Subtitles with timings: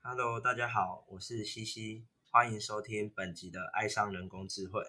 [0.00, 4.80] Hello，大家好，我是西西，欢迎收听本集的《爱上人工智慧》。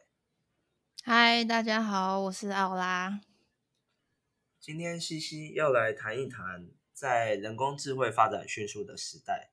[1.03, 3.19] 嗨，大家好，我是奥拉。
[4.61, 9.51] 今天西西要来谈一谈，在人工智慧发展迅速的时代，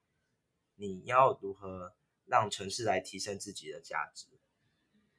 [0.77, 1.97] 你要如何
[2.27, 4.27] 让城市来提升自己的价值？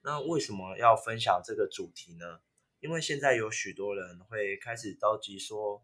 [0.03, 2.41] 那为什么要分享这个主题呢？
[2.79, 5.83] 因为现在有许多人会开始着急说：“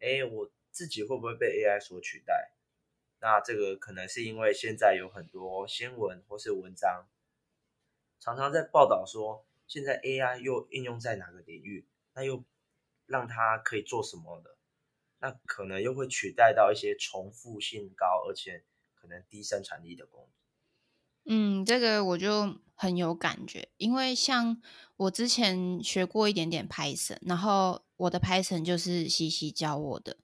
[0.00, 2.50] 哎，我自己会不会被 AI 所取代？”
[3.22, 7.06] 那这个可能是因为现在有很多新闻或是文章，
[8.18, 11.86] 常常在报道说，现在 AI 又应用在哪个领域？
[12.14, 12.44] 那又
[13.06, 14.58] 让它可以做什么的？
[15.20, 20.32] 那可能又会取代到一些重复性高而且可能低生产力的工作。
[21.26, 24.60] 嗯，这个我就很有感觉，因为像
[24.96, 30.16] 我之前学过一点点 Python，然后我的 Python 就是西西教我的。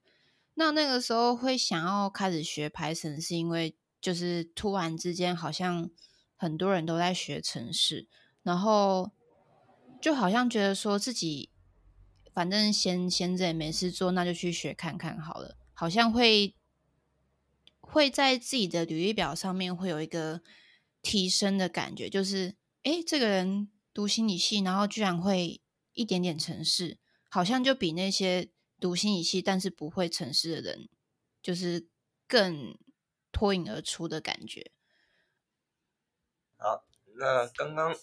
[0.59, 5.89] 那那个时候会想要开始学 Python，是因为就是突然之间好像
[6.35, 8.09] 很多人都在学程式，
[8.43, 9.09] 然后
[10.01, 11.49] 就好像觉得说自己
[12.33, 16.53] 反正闲闲着也没事做，那就去学看看好了，好像会
[17.79, 20.41] 会在自己的履历表上面会有一个
[21.01, 25.61] 提升的感觉，就是诶，这个人读心理系，然后居然会
[25.93, 26.97] 一点点程式，
[27.29, 28.49] 好像就比那些。
[28.79, 30.89] 读心理系但是不会城市的人，
[31.41, 31.87] 就是
[32.27, 32.77] 更
[33.31, 34.71] 脱颖而出的感觉。
[36.57, 37.93] 好，那刚刚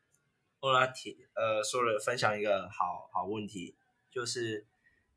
[0.60, 3.76] 欧拉提呃说了分享一个好好问题，
[4.10, 4.66] 就是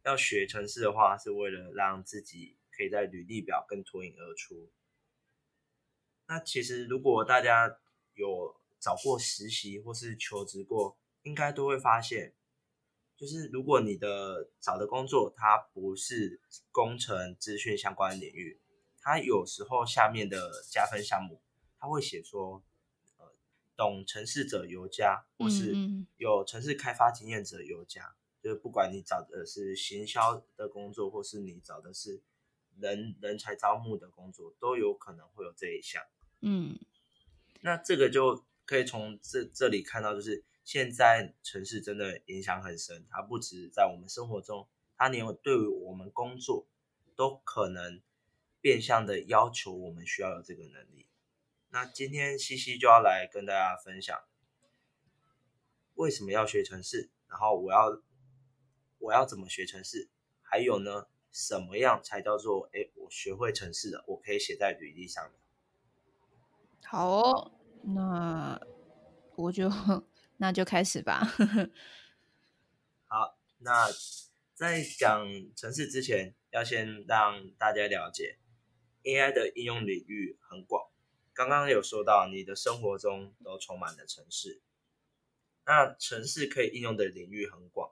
[0.04, 4.72] 要学城市的话，是为了让自己可以在履历表更脱颖而出。
[6.28, 7.80] 那其实如果大家
[8.14, 12.36] 有找过实习或是求职过，应该都会发现。
[13.20, 16.40] 就是如果你的找的工作它不是
[16.72, 18.62] 工程资讯相关领域，
[19.02, 21.42] 它有时候下面的加分项目，
[21.78, 22.64] 它会写说，
[23.18, 23.36] 呃，
[23.76, 25.76] 懂城市者尤佳，或是
[26.16, 28.16] 有城市开发经验者尤佳。
[28.42, 32.22] 就是不管你找的是行销的工作，或是你找的是
[32.80, 36.02] 人人才招募的工作，都有可能会有这一项。
[36.40, 36.80] 嗯，
[37.60, 40.46] 那这个就可以从这这里看到，就是。
[40.72, 46.68] 现在城市真的影响很深，它不止在我们生活中，它连对于我们工作
[47.16, 48.04] 都可能
[48.62, 51.08] 变相的要求我们需要有这个能力。
[51.70, 54.16] 那今天西西就要来跟大家分享，
[55.96, 58.00] 为什么要学城市，然后我要
[59.00, 60.08] 我要怎么学城市，
[60.44, 65.42] 还有呢，什么样才叫做哎我学会城市了，我可以写在履历上面。
[66.84, 68.62] 好，那
[69.36, 69.68] 我就。
[70.42, 71.20] 那就开始吧。
[73.08, 73.88] 好，那
[74.56, 78.40] 在讲城市之前，要先让大家了解
[79.04, 80.90] AI 的应用领域很广。
[81.34, 84.62] 刚刚有说到，你的生活中都充满了城市。
[85.66, 87.92] 那城市可以应用的领域很广，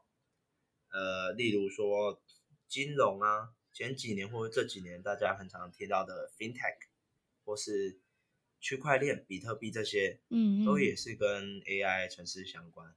[0.90, 2.22] 呃，例如说
[2.70, 6.88] 金融啊，前几年或者这几年大家很常听到的 FinTech，
[7.44, 8.00] 或是。
[8.60, 12.96] 区块链、比特币这些，嗯，都也是跟 AI 城市相关。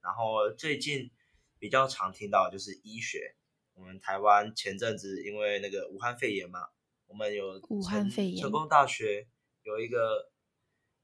[0.00, 1.10] 然后最近
[1.58, 3.34] 比较常听到就是医学，
[3.74, 6.60] 我们台湾前阵子因为那个武汉肺炎嘛，
[7.06, 9.26] 我们有武汉肺炎，成功大学
[9.62, 10.30] 有一个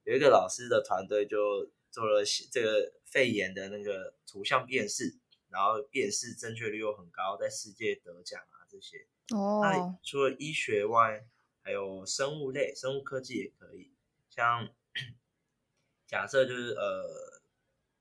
[0.04, 5.18] 有一个老师的团队就做了这个肺炎的那个图像辨识，
[5.48, 9.06] 然后辨识正确率又很高，在世界得奖啊这些。
[9.34, 11.24] 哦，那除了医学外，
[11.62, 13.92] 还有生物类、生物科技也可以，
[14.28, 14.68] 像
[16.06, 17.42] 假设就是呃，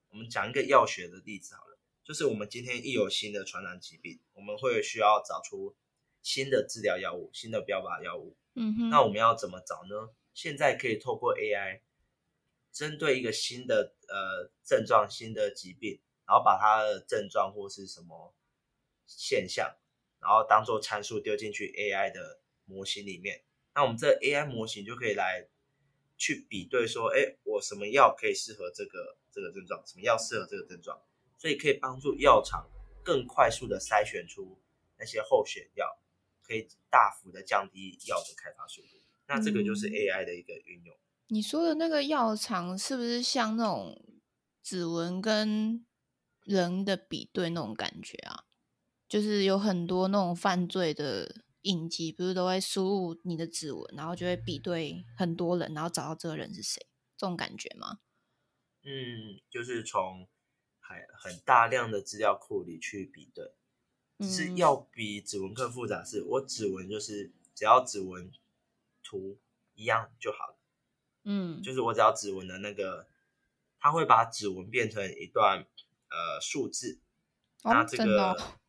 [0.09, 5.75] 我们讲一个药学的例子好了，就是我们今天一有新的传染疾病，我们会需要找出
[6.21, 8.35] 新的治疗药物、新的标靶药物。
[8.55, 10.13] 嗯哼，那我们要怎么找呢？
[10.33, 11.81] 现在可以透过 AI，
[12.71, 18.33] 针对一个新的呃症状、新的疾病，然后把它的症状或是什么
[19.05, 19.75] 现象，
[20.19, 23.43] 然后当做参数丢进去 AI 的模型里面。
[23.79, 25.47] 那我们这 AI 模型就可以来
[26.17, 31.01] 去比对说，哎，我什么药可以适合这个这个症状，什么药适合这个症状，
[31.37, 32.69] 所以可以帮助药厂
[33.01, 34.59] 更快速的筛选出
[34.97, 35.97] 那些候选药，
[36.43, 38.97] 可以大幅的降低药的开发速度。
[39.27, 40.93] 那这个就是 AI 的一个运用。
[41.27, 44.19] 你说的那个药厂是不是像那种
[44.61, 45.85] 指纹跟
[46.43, 48.43] 人的比对那种感觉啊？
[49.07, 51.43] 就是有很多那种犯罪的。
[51.63, 56.85] 影集不是都会输入你的指纹，然后就会比对很多人，然后找到这个人是谁，
[57.17, 57.99] 这种感觉吗？
[58.83, 60.27] 嗯，就是从
[60.79, 63.51] 很很大量的资料库里去比对，
[64.25, 66.03] 是要比指纹更复杂。
[66.03, 68.31] 是我指纹就是只要指纹
[69.03, 69.37] 图
[69.75, 70.55] 一样就好了。
[71.23, 73.09] 嗯，就是我只要指纹的那个，
[73.79, 75.67] 它会把指纹变成一段
[76.09, 76.99] 呃数字。
[77.63, 78.59] 那哦，这个、真的哦，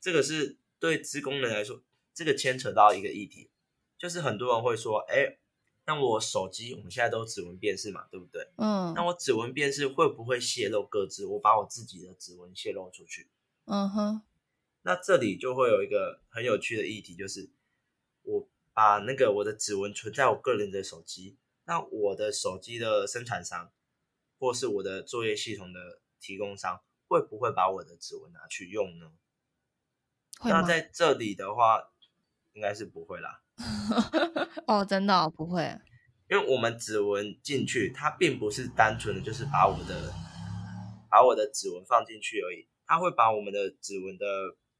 [0.00, 1.80] 这个是对资工人来说，
[2.14, 3.50] 这个牵扯到一个议题，
[3.98, 5.38] 就是很多人会说，哎，
[5.86, 8.50] 那我手机我们现在都指纹辨识嘛，对不对？
[8.56, 11.26] 嗯那我指纹辨识会不会泄露各自？
[11.26, 13.30] 我把我自己的指纹泄露出去？
[13.64, 14.22] 嗯哼，
[14.82, 17.50] 那这里就会有一个很有趣的议题，就是
[18.22, 23.72] 我把那个我的指纹存在我个人的手机，那我的手机的生产商
[24.38, 29.12] 或是我的作业系统的提供商，会不会把我的指纹拿去用呢？
[30.44, 31.91] 那在这里的话，
[32.54, 33.42] 应该是不会啦，
[34.66, 35.62] 哦，真的哦、不会，
[36.28, 40.12] 因为我们指纹进去，它并不是单纯的就是把我的
[41.10, 44.26] 把我的指纹放进去而已，它会把我们的指纹的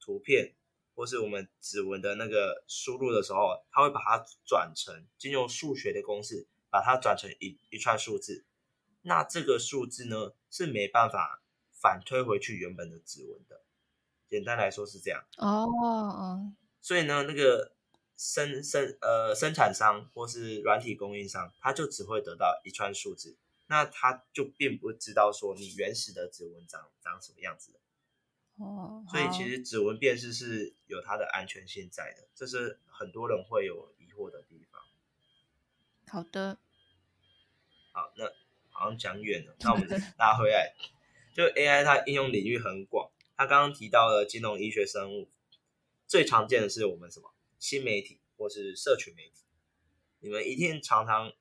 [0.01, 0.55] 图片，
[0.95, 8.47] 或是我们指纹的那个输入的时候，它会把它转成，经由数学的公式把它转成一一串数字。
[9.03, 11.43] 那这个数字呢是没办法
[11.73, 13.65] 反推回去原本的指纹的。
[14.29, 15.23] 简单来说是这样。
[15.37, 16.53] 哦哦，
[16.83, 17.73] 所以呢，那个
[18.17, 23.39] 生生呃生产商或是软体供应商，他就只会得到一串数字，
[23.69, 27.79] 那他就并不知道说你原始的指纹长长什么样子的。
[28.57, 34.83] 哦，所以其实指纹辨识是有它的安全性在的，这是很多人会有疑惑的地方。
[36.07, 36.59] 好的，
[37.93, 38.27] 好，那
[38.71, 39.89] 好像讲远了，那我们
[40.19, 40.75] 拉回来，
[41.33, 45.31] 就 AI 它应用领域很广，它刚刚提到了金融、医学、生物，
[46.13, 49.47] 最常见的是我们什么新媒体或是社群媒体。
[50.19, 51.33] 你们一定常常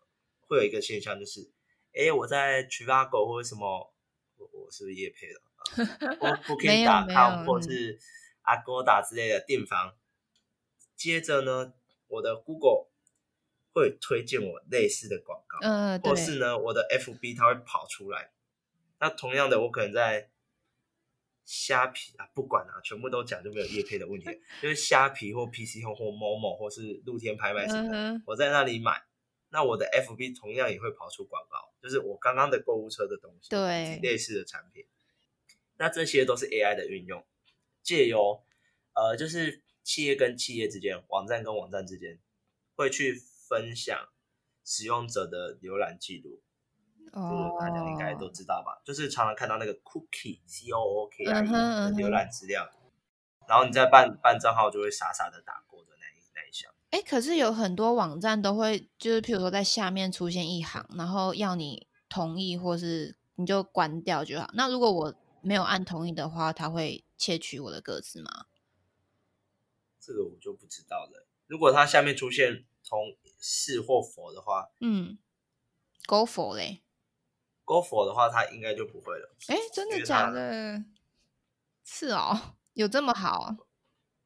[0.48, 1.52] 会有一个现象，就是，
[1.92, 3.94] 哎，我在 Trivago 或者什么，
[4.38, 5.42] 我我是不是也配了？
[6.48, 8.00] 或没有没有 Booking.com 或嗯是
[8.46, 9.94] Agoda 之类的订房，
[10.96, 11.74] 接着呢，
[12.08, 12.88] 我的 Google
[13.74, 18.32] 会推荐我类似的广告，呃，对或，是呢，我的 FB 它会跑出来。
[19.02, 20.31] 那同样的，我可能在
[21.46, 24.28] 虾皮啊，不管啊，全部都讲就没有叶配的问题，
[24.62, 29.02] 就是虾皮或 PC 或或某某或是露天拍卖什么的，我在那里买，
[29.50, 34.86] 那我的 FB 同样也会跑出广告，就是我刚刚的购物车的东西，对类似的产品。
[35.78, 37.26] 那这些都是 AI 的运用，
[37.82, 38.44] 借由
[38.94, 42.20] 呃，就是企业跟企业之间，网站跟网站之间，
[42.76, 44.10] 会去分享
[44.64, 46.42] 使用者的浏览记录。
[47.13, 48.81] 这哦个，大家应该都知道吧？
[48.86, 52.69] 就是常常看到那个 cookie c o o k i 嗯 e 的浏览资料，
[53.48, 56.72] 然后你在办办账号就会傻傻的打过的那一那一项。
[56.92, 64.50] 哎，可是有很多网站都会，就是譬如说在下面出现一行，然后要你同意，或是你就关掉就好。
[64.54, 68.46] 那如果我没有按同意的话，他会窃取我的个资吗？
[70.00, 71.28] 这个我就不知道了。
[71.48, 75.18] 如果它下面出现同是或否的话嗯
[76.08, 76.81] ，Go for 嘞？
[77.72, 80.84] ，go for 的话，他应该就不会了，哎，真的假的？
[81.86, 83.56] 是哦，有这么好？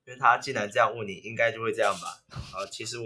[0.05, 2.23] 因为他既然这样问你，应该就会这样吧。
[2.29, 3.05] 啊，其实我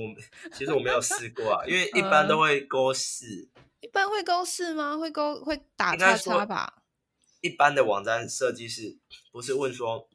[0.54, 3.50] 其实我没有试过啊，因为一般都会勾四。
[3.82, 4.98] 一般会勾四吗？
[4.98, 6.84] 会勾会打叉叉吧？
[7.42, 8.98] 一般的网站设计师
[9.32, 10.10] 不是问说，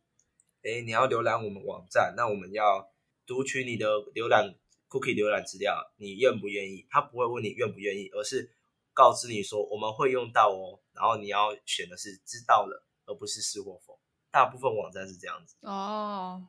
[0.63, 2.91] 哎，你要浏览我们网站，那我们要
[3.27, 4.55] 读取你的浏览
[4.89, 6.87] cookie 浏览资料，你愿不愿意？
[6.91, 8.54] 他不会问你愿不愿意，而是
[8.95, 14.01] 告知你说我们会用到哦，然后你要选的是知道了，而不是是或否。
[14.31, 16.47] 大部分网站是这样子，哦，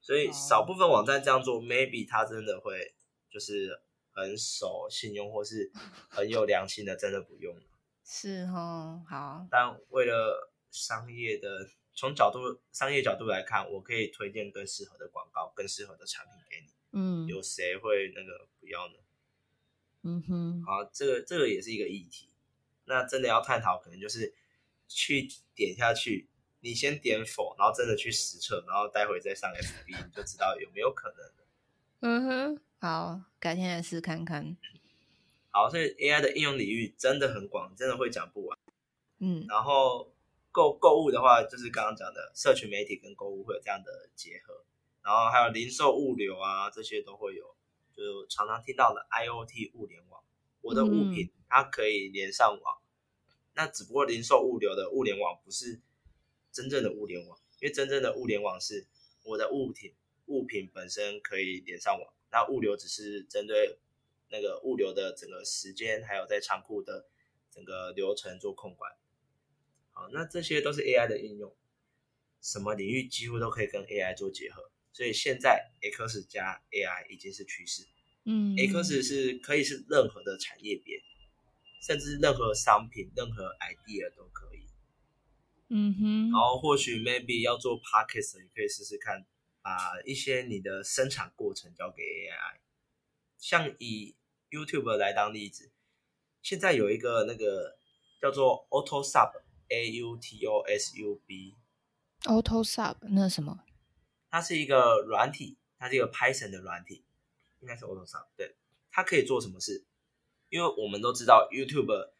[0.00, 2.94] 所以哦少部分网站这样做，maybe 他真的会
[3.30, 5.70] 就是很守信用，或是
[6.10, 7.54] 很有良心的，真的不用。
[8.04, 11.48] 是哦，好，但为了商业的
[11.94, 16.72] 从角度商业角度来看，我可以推荐更适合的广告、更适合的产品给你。
[16.92, 18.94] 嗯有谁会那个不要呢？
[20.02, 22.28] 嗯哼，好，这个这个也是一个议题。
[22.86, 24.34] 那真的要探讨，可能就是
[24.88, 26.28] 去点下去，
[26.60, 31.46] 你先点否，然后真的去实测，然后待会再上 FB，你就知道有没有可能了。
[32.00, 34.56] 嗯哼，好，改天来试看看。
[35.50, 38.58] 好，所以 AI 的应用领域真的很广，真的会讲不完。
[39.18, 40.10] 嗯然后
[40.50, 44.64] 购购物的话，就是刚刚讲的社群媒体跟购物会有这样的结合，
[45.02, 47.54] 然后还有零售物流啊，这些都会有，
[48.02, 50.22] 就常常听到的 IOT 物联网，
[50.60, 52.82] 我的物品它可以连上网，
[53.54, 55.80] 那只不过零售物流的物联网不是
[56.52, 58.86] 真正的物联网，因为真正的物联网是
[59.24, 59.94] 我的物品
[60.26, 63.78] 物品本身可以连上网，那物流只是针对
[64.28, 67.08] 那个物流的整个时间，还有在仓库的
[67.50, 68.92] 整个流程做控管。
[69.90, 71.54] 好，那这些都是 AI 的应用，
[72.40, 77.86] 什么领域几乎都可以跟 AI 做结合，所以现在 X 加 AI 已经是趋势。
[78.24, 81.00] 嗯 X 是可以是任何的产业别，
[81.86, 84.66] 甚至任何商品、任何 idea 都可以。
[85.72, 89.24] 嗯哼，然后或许 maybe 要做 podcast，你可以试试看，
[89.62, 92.60] 把一些你的生产过程交给 AI。
[93.38, 94.14] 像以
[94.50, 95.70] YouTube 来当例子，
[96.42, 97.78] 现在有一个那个
[98.20, 103.64] 叫做 Auto Sub，A U T O S U B，Auto Sub 那什么？
[104.30, 107.04] 它是一个软体，它是一个 Python 的软体，
[107.60, 108.26] 应该是 Auto Sub。
[108.36, 108.54] 对，
[108.90, 109.84] 它可以做什么事？
[110.48, 112.10] 因为我们都知道 YouTube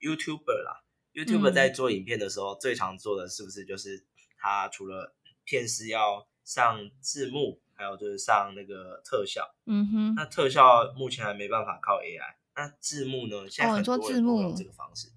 [0.00, 0.82] YouTuber 啦
[1.12, 4.04] ，YouTuber 嗯在做影片的时候，最常做的是不是就是
[4.36, 9.54] 它除了片师要上字幕，还有就是上那个特效。
[9.66, 13.48] 嗯哼，那特效目前还没办法靠 AI，那字幕呢？
[13.48, 15.08] 现在很多人都用这个方式。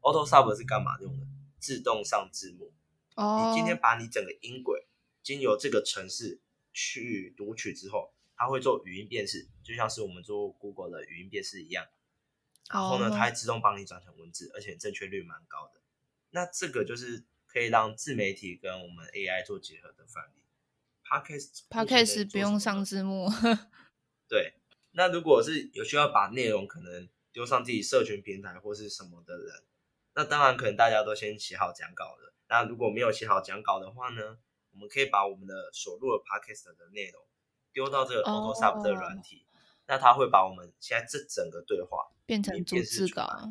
[0.00, 1.26] Auto Sub 是干嘛用的？
[1.58, 2.72] 自动上字幕。
[3.16, 4.86] 哦，你今天把你整个音轨
[5.28, 6.40] 经由这个城市
[6.72, 11.86] 去读取之后，它会做语音辨识，就像是我们做 Google 的语音辨识一样。
[12.70, 15.82] 然后呢，哦它会自动帮你转成文字，而且正确率蛮高的。
[16.30, 20.40] 那这个就是可以让自媒体跟我们 AI 做结合的范例。
[21.04, 23.28] Podcast Podcast 不用上字幕，
[24.28, 24.54] 对，
[24.92, 29.62] 那如果是有需要把内容可能丢上自己社群平台或是什么的人，
[30.14, 32.32] 那当然可能大家都先写好讲稿了。
[32.48, 34.38] 那如果没有写好讲稿的话呢，
[34.78, 37.20] 我们可以把我们的所录的 podcast 的内容
[37.72, 39.44] 丢到这个哦 AutoSub 这个软体，
[39.88, 43.50] 那它会把我们现在这整个对话变成逐字稿。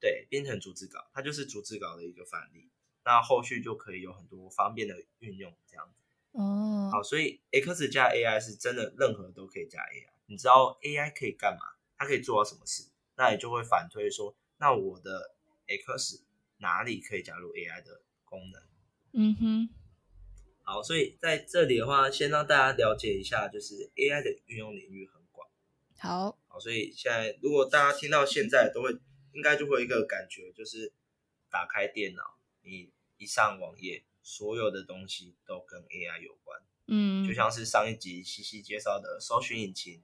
[0.00, 2.70] 对变成逐字稿，它就是逐字稿的一个范例。
[3.04, 6.00] 那后续就可以有很多方便的运用，这样子。
[6.32, 10.08] 哦，好，所以 X 加 AI 是真的任何都可以加 AI。
[10.26, 11.76] 你知道 AI 可以干嘛？
[11.98, 12.88] 它可以做到什么事？
[13.16, 15.34] 那你就会反推说，那我的
[15.66, 16.22] X
[16.58, 18.62] 哪里可以加入 AI 的功能？
[19.12, 19.68] 嗯哼，
[20.66, 25.46] 好，所以在这里的话，先让大家了解一下，就是 AI 的运用领域很广。
[25.98, 28.90] 好，好，所以现在如果大家听到现在，都会
[29.34, 30.90] 应该就会有一个感觉，就是
[31.50, 32.22] 打开电脑，
[32.62, 36.60] 你一上网页，所有的东西都跟 AI 有关。
[36.86, 40.02] 嗯，就像是上一集西西介绍的搜寻引擎，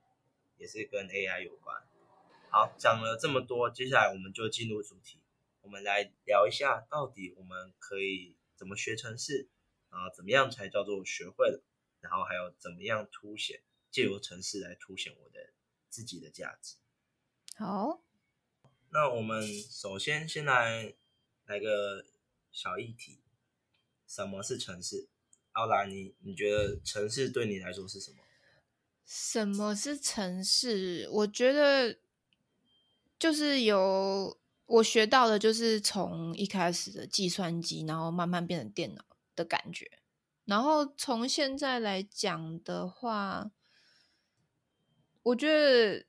[0.58, 1.82] 也是跟 AI 有关。
[2.50, 5.20] 好，讲了这么多，接下来我们就进入主题，
[5.62, 9.48] 我们来聊一下，到底我们可以怎么学程式，
[9.90, 11.62] 啊，怎么样才叫做学会了，
[12.00, 15.52] 然后还有怎么样凸显，借由城市来凸显我的
[15.88, 16.76] 自己的价值。
[17.56, 18.02] 好，
[18.90, 20.94] 那我们首先先来
[21.44, 22.06] 来个
[22.50, 23.20] 小议题，
[24.06, 25.08] 什么是城市？
[25.52, 28.18] 奥拉，你你觉得城市对你来说是什么？
[29.04, 31.08] 什么是城市？
[31.10, 31.98] 我觉得
[33.18, 39.04] 就是有我学到的，就是从一开始的计算机，然后慢慢变成电脑
[39.34, 40.00] 的感觉。
[40.44, 43.50] 然后从现在来讲的话，
[45.22, 46.06] 我觉得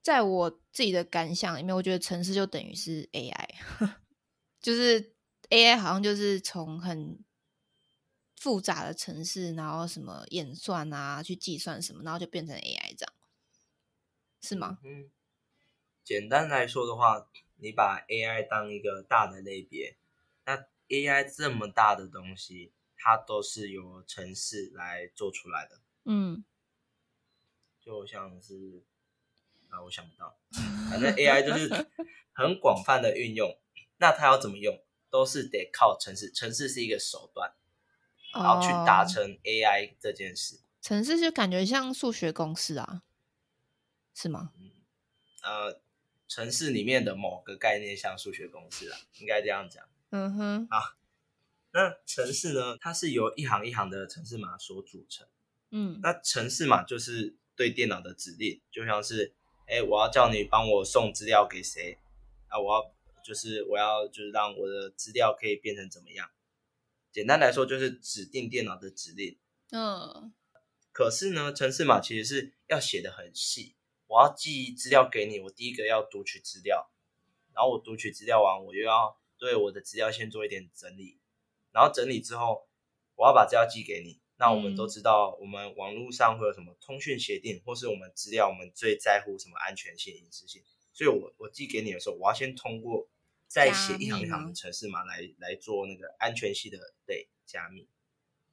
[0.00, 3.48] 在我自己的感想里面，我觉得城市就等于是 AI，
[4.62, 5.14] 就是
[5.50, 7.22] AI 好像就是从很
[8.36, 13.12] 复杂的城市，然后什么演算啊，去计算什么，然后就变成 AI 这样，
[14.40, 14.78] 是吗？
[14.82, 15.10] 嗯，
[16.02, 19.98] 简单来说的话，你把 AI 当一个大的类别，
[20.46, 26.44] 那 AI 这么大的东西，它都是由城市来做出来的，嗯
[27.80, 28.84] 就像是
[29.70, 30.38] 啊，我想不到，
[30.90, 31.68] 反正 AI 就是
[32.34, 33.58] 很广泛的运用，
[33.98, 37.54] 那它要怎么用，都是得靠城市，城市是一个手段，
[38.34, 40.60] 然后去达哦成 AI 这件事。
[40.82, 43.02] 城市就感觉像数学公式啊，
[44.14, 44.52] 是吗？
[45.42, 45.80] 呃，
[46.28, 49.88] 城市里面的某个概念像数学公式啊，应该这样讲。
[50.10, 50.68] 嗯哼，
[51.72, 55.26] 那城市呢，它是由一行一行的城市码所组成。
[55.70, 59.34] 嗯那城市码就是对电脑的指令，就像是，
[59.66, 61.98] 哎，我要叫你帮我送资料给谁
[62.48, 62.58] 啊？
[62.58, 66.28] 我要就是我要就是让我的资料可以变成怎么样？
[67.12, 69.38] 简单来说，就是指定电脑的指令。
[69.70, 70.32] 嗯
[70.90, 73.76] 可是呢，城市码其实是要写的很细。
[74.08, 76.90] 我要寄资料给你，我第一个要读取资料，
[77.54, 81.18] 然后我读取资料完，我又要对我的资料先做一点整理，
[81.72, 82.68] 然后整理之后，
[83.16, 84.20] 我要把资料寄给你。
[84.36, 90.62] 那我们嗯都知道，我们网络上会有什么通讯协定，或是我们资料，我们最在乎什么安全性、隐私性。
[90.92, 93.08] 所以我我寄给你的时候，我要先通过
[93.46, 97.88] 再写一行一行的程式码来来做那个安全性的对加密。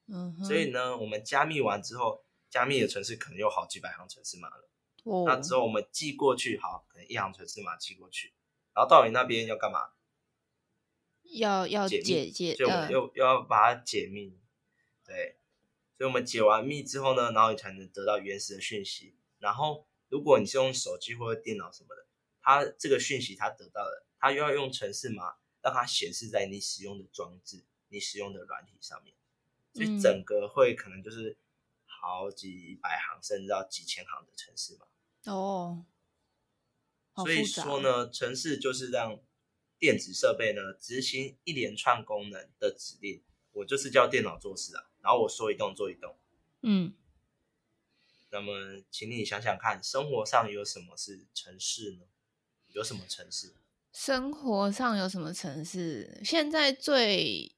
[0.08, 4.70] 嗯哼，所以呢，我们加密完之后，加密的程式可能有好几百行程式码了。
[5.03, 8.34] 哦，那之后我们寄过去，好，可能一行程式码寄过去，
[8.74, 9.91] 然后到你那边要干嘛？
[11.31, 14.39] 要要解密解解所以我们呃又又要把它解密，
[15.05, 15.38] 对，
[15.98, 22.05] 所以我们解完密之后呢，然后你才能得到原始的讯息，然后如果你是用手机或者电脑什么的，
[22.41, 29.13] 它这个讯息它得到了，它又要用程式码让它显示在你使用的装置、你使用的软体上面，
[29.74, 31.38] 所以整个会可能就是
[31.86, 34.88] 好几百行甚至到几千行的程式码。
[35.31, 35.86] 哦，
[37.15, 39.19] 所以说呢，程式就是让
[39.79, 43.24] 电子设备呢执行一连串功能的指令。
[43.51, 46.15] 我就是叫电脑做事啊，然后我说一动做一动。
[46.62, 46.93] 嗯。
[48.29, 52.05] 那么，请你想想看，生活上有什么是城市呢？
[52.67, 53.55] 有什么城市？
[53.93, 56.22] 生活上有什么城市？
[56.24, 57.55] 现在最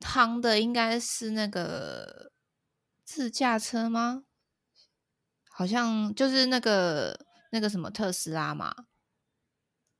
[0.00, 2.32] 夯的应该是那个
[3.04, 4.24] 自驾车吗？
[5.50, 8.74] 好像就是那个那个什么特斯拉嘛。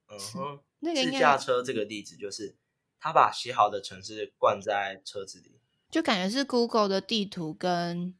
[0.07, 2.55] 嗯哼，自驾车这个例子就是，
[2.99, 5.59] 他把写好的城市灌在车子里，
[5.89, 8.15] 就感觉是 Google 的地图跟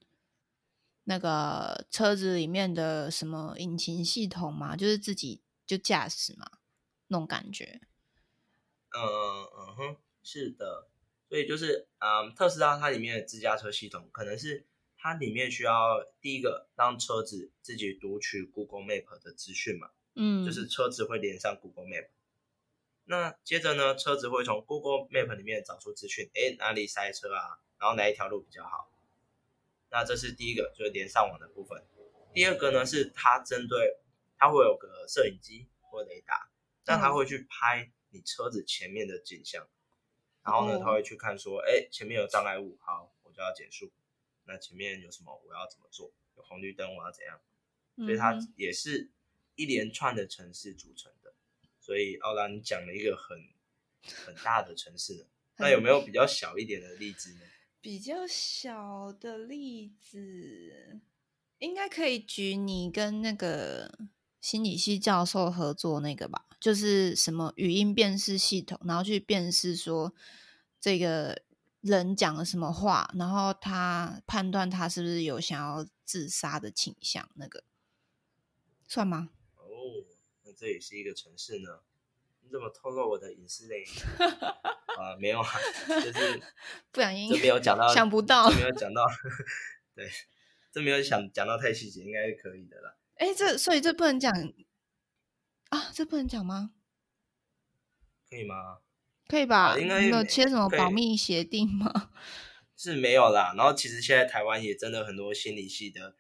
[1.04, 6.60] 那个车子里面的什么引擎系统嘛，就是自己就驾驶嘛，
[7.08, 7.82] 那种感觉。
[8.92, 10.90] 嗯嗯哼，是的，
[11.28, 14.66] 所以就是嗯，特斯拉它里面的自驾车系统可能是。
[15.02, 22.10] 它里面需要第一个让车子自己读取 Google Map 的资讯嘛，嗯，就是车子会连上 Google Map。
[23.10, 27.58] 那接着呢，车子会从 Google Map 里面找出资讯，哎，哪里塞车啊？
[27.80, 28.94] 然后哪一条路比较好？
[29.90, 31.84] 那这是第一个，就是连上网的部分。
[32.36, 33.98] 第二个呢，是它针对
[34.38, 36.52] 它会有个摄影机或雷达，
[36.86, 39.68] 那它会去拍你车子前面的景象，
[40.44, 43.92] 然后呢，它会去看说，哎，前面有障碍物，好，我就要减速。
[44.44, 45.42] 那前面有什么？
[45.48, 46.12] 我要怎么做？
[46.38, 47.42] 有红绿灯，我要怎样？
[47.96, 49.10] 所以它也是
[49.56, 51.19] 一连串的城市组成的。
[51.90, 53.36] 所以奥拉，你讲了一个很
[54.28, 55.26] 很大的城市 呢。
[55.58, 57.40] 那有没有比较小一点的例子呢？
[57.82, 61.02] 比较小的例子，
[61.58, 63.98] 应该可以举你跟那个
[64.40, 66.46] 心理系教授合作那个吧？
[66.60, 70.14] 就是什么语音辨识系统，然后去辨识说
[70.80, 71.42] 这个。
[71.82, 77.64] 人讲了什么话，然后他判断他是不是有想要自杀的倾向，那个
[78.86, 79.30] 算吗？
[80.60, 81.80] 这也是一个城市呢。
[82.42, 83.86] 你怎么透露我的隐私嘞？
[85.00, 85.48] 啊，没有啊，
[85.88, 86.42] 就是
[86.92, 89.06] 不小心，这没有讲到， 想不到，没有讲到，
[89.96, 90.10] 对，
[90.72, 92.98] 这没有想讲到太细节，应该是可以的啦。
[93.16, 94.34] 哎，这所以这不能讲
[95.70, 95.92] 啊？
[95.94, 96.72] 这不能讲吗？
[98.30, 98.80] 可以吗？
[99.28, 99.78] 可以吧？
[99.80, 102.12] 应该有签什么保密协定吗？
[102.76, 103.54] 是没有啦。
[103.56, 106.16] 然后其实现在台湾也真的很多心理系的，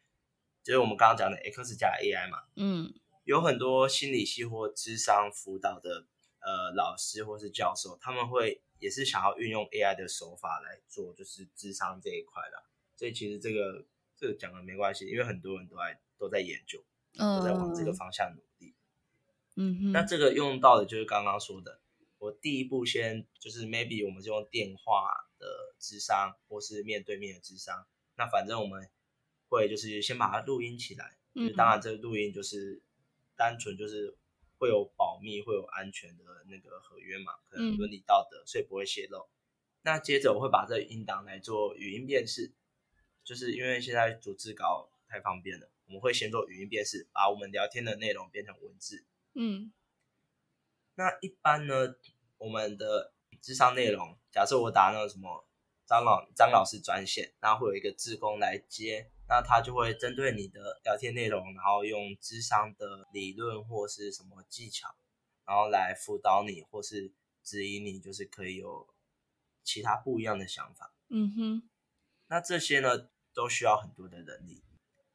[0.63, 2.43] 就是我们刚刚讲的 X 加 AI 嘛。
[2.55, 2.93] 嗯，
[3.29, 6.07] 有很多心理系或智商辅导的
[6.39, 12.63] 呃老师或是教授，他们会也是想要运用 AI 的手法来做，就是智商这一块啦。
[12.95, 13.85] 所以其实这个
[14.17, 16.83] 这个讲的没关系，因为很多人都在都在研究，
[17.19, 18.73] 都在往这个方向努力。
[19.57, 19.91] 嗯哼。
[19.91, 21.81] 那这个用到的就是刚刚说的。
[22.17, 27.85] 我第一步先就是 maybe 我们就用电话的智商或是面对面的智商，
[28.17, 28.89] 那反正我们
[29.49, 32.81] 会就是先把它录音起来，嗯，当然这个录音就是
[33.39, 34.17] 单纯就是
[34.57, 39.29] 会有保密会有安全的那个合约嘛，可能伦理道德，所以不会泄露。
[39.83, 42.51] 那接着我会把这音档来做语音辨识，
[43.23, 49.71] 就是因为现在组织稿太方便了，我们会先做语音辨识，把我们聊天的内容变成文字，嗯。
[50.95, 51.95] 那一般呢，
[52.39, 55.47] 我们的智商内容，假设我打那个什么
[55.85, 64.95] 张老张老师专线，那会有一个志工来接，那他就会针对你的聊天内容，然后用智商的理论或是什么技巧，
[65.45, 67.13] 然后来辅导你或是
[67.43, 68.91] 指引你，就是可以有
[69.63, 70.91] 其他不一样的想法。
[71.09, 71.69] 嗯哼，
[72.27, 74.63] 那这些呢都需要很多的能力，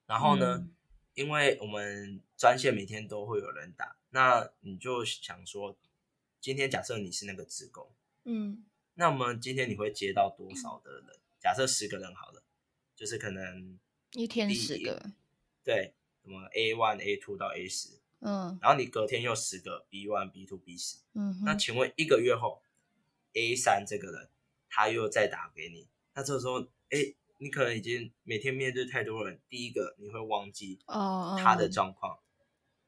[0.06, 0.68] 然后呢，
[1.14, 3.96] 因为我们专线每天都会有人打。
[4.10, 5.76] 那你就想说，
[6.40, 7.90] 今天假设你是那个职工，
[8.22, 11.18] 嗯，那么今天你会接到多少的人？
[11.40, 12.44] 假设十个人好了，
[12.94, 13.78] 就是可能
[14.14, 15.10] 一天十个，
[15.62, 22.62] 对，什么 A one A two 到 A 十，嗯，然后你隔天又十个 B one B two B 十，嗯，那请问一个月后
[23.34, 24.28] A 三这个人
[24.68, 31.68] 他又再打给你，那这时候，哎，你可能已经每天面对太多人，第一个你会忘记哦他的。
[31.68, 32.18] 状况，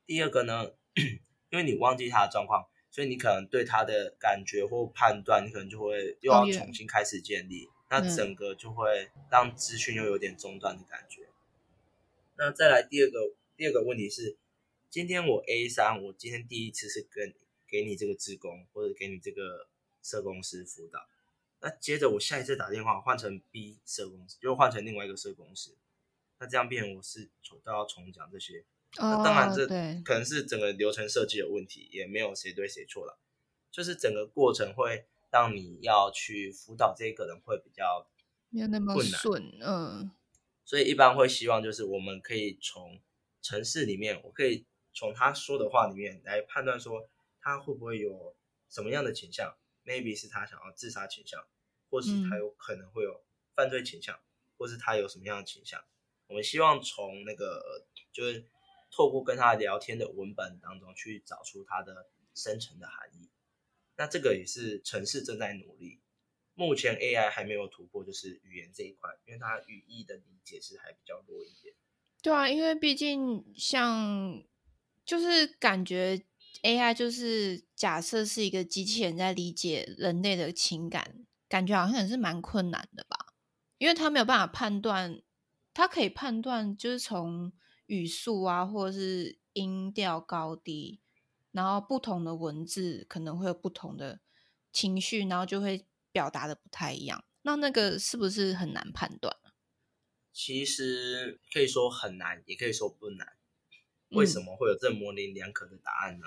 [0.06, 0.70] 第二个呢？
[1.48, 11.28] 因为你忘记他的状况，所以你可能对他的感觉或判断，你可能就会又要重新开始建立，那整个就会让资讯又有点中断的感觉。
[12.36, 14.36] 那再来第二个第二个问题是，
[14.90, 17.34] 今天我 A 三，我今天第一次是跟
[17.66, 19.68] 给你这个职工或者给你这个
[20.02, 21.08] 社公司辅导，
[21.60, 25.74] 那接着我下一次打电话换成 B 社公司，又换成另外一个社公司，
[26.38, 28.64] 那这样变我是重都要重讲这些。
[28.98, 33.18] 哦，那当然这对，可能是整个流程设计有问题，也没有谁对谁错了，
[33.70, 38.08] 就是整个过程会让你要去辅导这个人会比较
[38.48, 40.10] 没有那么困难顺，嗯
[40.64, 42.98] 所以一般会希望就是我们可以从
[43.42, 47.06] 城市里面，我可以从他说的话里面来判断说
[47.38, 48.34] 他会不会有
[48.70, 51.46] 什么样的倾向，maybe 是他想要自杀倾向，
[51.90, 53.22] 或是他嗯有可能会有
[53.54, 54.18] 犯罪倾向，
[54.56, 55.84] 或是他有什么样的倾向。
[56.28, 58.46] 我们希望从那个就是
[58.90, 63.28] 透过跟他聊天的文本当中去找出他的深层的含义。
[63.96, 66.00] 那这个也是城市正在努力，
[66.54, 71.74] 目前 AI 还没有突破，就是语言这一块，因为它语义的理解是还比较弱一点。
[72.22, 74.42] 对啊，因为毕竟像
[75.04, 76.24] 就是感觉
[76.62, 83.34] AI 就是假设是一个机器人在理解人类的情感，感觉好像也是蛮困难的吧？
[83.78, 85.22] 因为它没有办法判断，
[85.72, 87.52] 它可以判断就是从
[87.86, 91.00] 语速啊，或者是音调高低，
[91.56, 94.20] 然后不同的文字可能会有不同的
[94.70, 97.24] 情绪，然后就会表达的不太一样。
[97.40, 99.34] 那那个是不是很难判断？
[100.34, 103.38] 其实可以说很难，也可以说不难。
[104.10, 106.26] 为什嗯么会有这模棱两可的答案呢？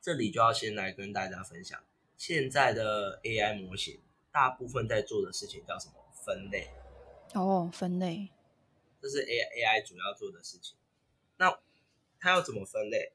[0.00, 1.82] 这里就要先来跟大家分享，
[2.16, 5.94] 现在的 AI 模型大部分在做的事情叫什么？
[6.24, 6.70] 分类，
[7.34, 8.28] 哦，分类，
[9.00, 10.76] 这是 AI AI 主要做的事情。
[11.38, 11.58] 那
[12.20, 13.14] 它要怎么分类？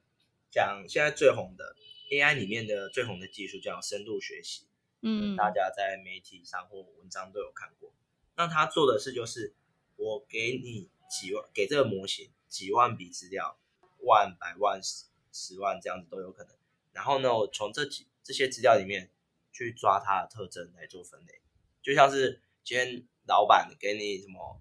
[0.57, 1.75] 讲现在最红的
[2.09, 4.65] AI 里面的最红的技术叫深度学习，
[5.01, 7.93] 嗯，大家在媒体上或文章都有看过。
[8.35, 9.53] 那他做的事就是，
[9.97, 13.59] 我给你几万，给这个模型几万笔资料，
[13.99, 16.55] 万、百万、十十万这样子都有可能。
[16.91, 19.11] 然后呢，我从这几这些资料里面
[19.51, 21.41] 去抓它的特征来做分类，
[21.83, 24.59] 就像是今天老板给你什么，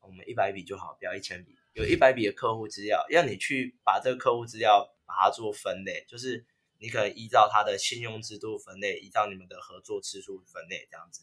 [0.00, 6.44] 我们一百笔就好，不要一千笔，有一百笔的客户资料，要你去把这个客户资料把它做分类，就是
[6.78, 11.22] 你可能依照他的信用制度分类，依照你们的合作次数分类这样子。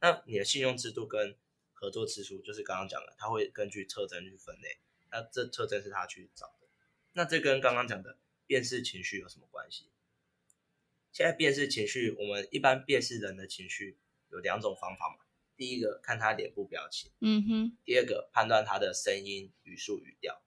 [0.00, 1.36] 那你的信用制度跟
[1.74, 4.78] 合作次数，就是刚刚讲的，它会根据特征去分类。
[5.10, 6.68] 那这特征是他去找的。
[7.12, 9.90] 那这跟刚刚讲的辨识情绪有什么关系？
[11.12, 13.96] 现在辨识情绪，我们一般辨识人的情绪
[14.28, 15.24] 有两种方法嘛。
[15.56, 20.42] 第一个看他脸部表情，嗯哼，第二个判断他的声音、语速、语调。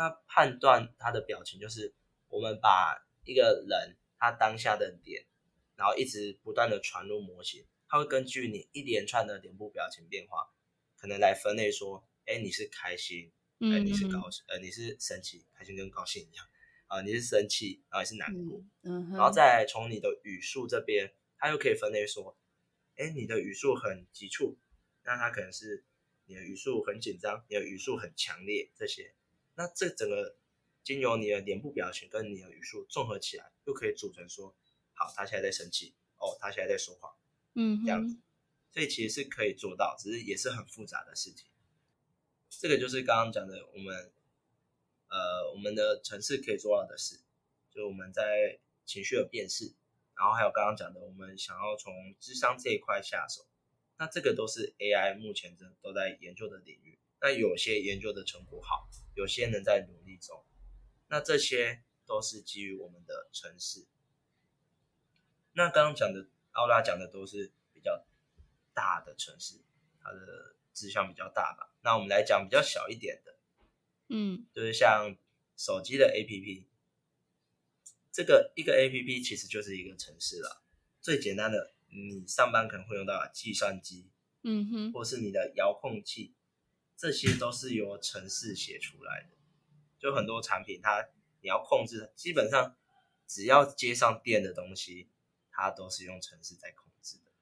[0.00, 1.92] 那判断他的表情，就是
[2.28, 5.26] 我们把一个人他当下的脸，
[5.76, 10.54] 然后一直不断的传入模型，它会根据你一连串的脸部表情变化，
[10.96, 16.46] 可能来分类说，哎，你是开心，呃，嗯，你是高兴，呃，你是生气，开心跟高兴一样，
[16.86, 22.38] 啊、你是生气，然后你是难过，嗯，嗯，然后再来从你的语速这边，他又可以分类说，
[22.96, 24.58] 哎，你的语速很急促，
[25.02, 25.84] 那他可能是
[26.24, 29.14] 你的语速很紧张，你的语速很强烈这些，
[29.60, 30.38] 那这整个
[30.82, 34.56] 经由你的脸部表情跟你的语速综合起来，就可以组成说，
[34.94, 37.14] 好，他现在在生气，哦，他现在在说谎，
[37.52, 38.16] 嗯这样子，
[38.72, 41.46] 所以其实是可以做到，只是也是很复杂的事情。
[42.48, 44.10] 这个就是刚刚讲的，我们
[45.08, 47.20] 呃我们的城市可以做到的事，
[47.70, 49.74] 就我们在情绪的辨识，
[50.14, 53.46] 然后还有刚刚讲的，我们想要从智商这一块下手，
[53.98, 56.98] 那这个都是 AI 目前真都在研究的领域。
[57.20, 60.44] 那有些研究的成果好，有些人在努力中，
[61.08, 63.86] 那这些都是基于我们的城市。
[65.52, 68.06] 那刚刚讲的奥拉讲的都是比较
[68.72, 69.60] 大的城市，
[70.00, 71.74] 它的志向比较大吧。
[71.82, 73.36] 那我们来讲比较小一点的，
[74.08, 75.16] 嗯就是像
[75.56, 76.64] 手机的 APP，
[78.10, 80.62] 这个一个 APP 其实就是一个城市了。
[81.02, 84.10] 最简单的，你上班可能会用到计算机，
[84.42, 86.34] 嗯哼，或是你的遥控器，
[87.00, 89.28] 这些都是由城市写出来的。
[89.98, 91.08] 就很多产品它
[91.40, 92.76] 你要控制，基本上
[93.26, 95.08] 只要接上电的东西，
[95.50, 97.32] 它都是用城市在控制的。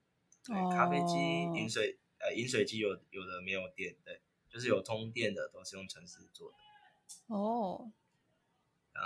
[0.45, 6.57] 对，咖啡机、哦饮水呃饮水机有有的没有电，对，就是有通电的都是用城市做的。
[7.27, 7.91] 哦，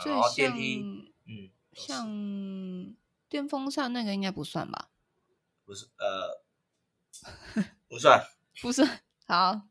[0.03, 1.15] 所然后电梯，
[1.73, 2.97] 像嗯，像
[3.31, 4.91] 电风扇那个应该不算吧？
[5.65, 6.43] 不是呃
[7.89, 8.23] 不算，
[8.61, 8.85] 不是，
[9.27, 9.63] 好，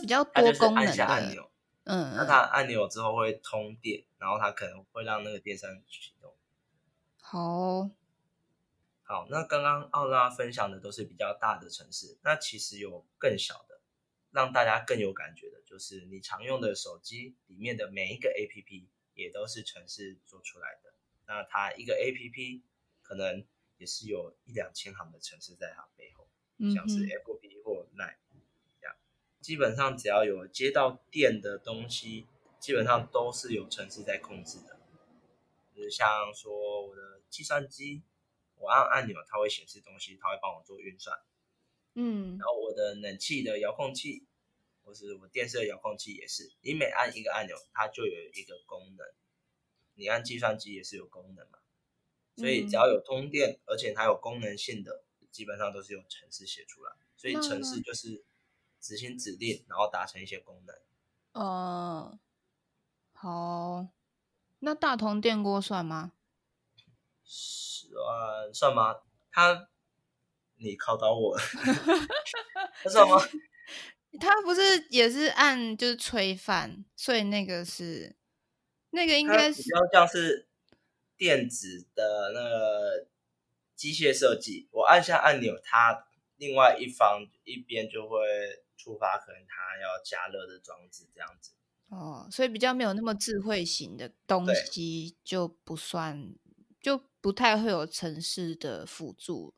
[0.00, 1.50] 比较比较多功能的，下按钮，
[1.84, 6.34] 嗯，那它按钮之后会通电，然后它可能会让那个电扇启动。
[7.20, 7.90] 好哦，
[9.02, 13.80] 好，那刚刚奥拉分享的都是比较大的城市，那其实有更小的，
[14.30, 20.94] 让大家更有感觉的，就是你常用的手机里面的每一个 APP 也都是城市做出来的。
[21.26, 22.62] 那它一个 APP
[23.02, 23.44] 可能
[23.78, 27.53] 也是有一两千行的城市在它背后，嗯像是哼，FB 或 Line 这样。
[29.44, 32.26] 基本上只要有接到电的东西，
[32.58, 34.80] 基本上都是有程式在控制的。
[35.76, 38.02] 就是像说我的计算机，
[38.56, 41.14] 我按按钮它会显示东西，它会帮我做运算。
[41.94, 44.24] 嗯然后我的冷气的遥控器，
[44.82, 49.06] 或是我电视的遥控器也是，你每按一个按钮，它就有一个功能。
[49.92, 51.58] 你按计算机也是有功能嘛，
[52.36, 56.92] 所以只要有通电，而且它有功能性的，基本上都是由程式写出来。
[57.14, 58.24] 所以那程式就是
[58.84, 60.76] 执行指令，然后达成一些功能。
[61.32, 62.18] 呃，
[63.14, 63.88] 好，
[64.58, 66.12] 那大同电锅算吗？
[67.24, 68.96] 算算吗？
[69.32, 69.70] 它
[70.56, 71.42] 你考倒我了，
[72.84, 73.16] 它算吗？
[74.20, 78.14] 它不是也是按就是炊饭，所以那个是
[78.90, 80.46] 那个应它该是比较像是
[81.16, 83.08] 电子的那个
[83.74, 84.68] 机械设计。
[84.72, 88.18] 我按下按钮，它另外一方一边就会
[88.84, 91.52] 触发可能它要加热的装置这样子。
[91.88, 96.34] 哦，所以比较没有那么智慧型的东西就不算，
[96.80, 99.54] 就不太会有城市的辅助。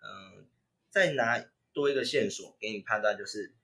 [0.00, 0.46] 嗯，
[0.88, 3.54] 再拿多一个线索给你判断，就是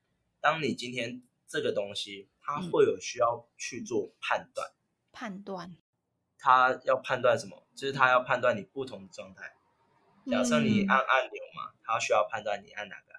[0.40, 4.72] 当你今天这个东西，它嗯会有需要去做判断。
[5.12, 5.76] 判断，
[6.38, 7.66] 它要判断什么？
[7.74, 9.54] 就是它要判断你不同的状态。
[10.26, 13.13] 假设你嗯按按钮嘛，它需要判断你按哪个。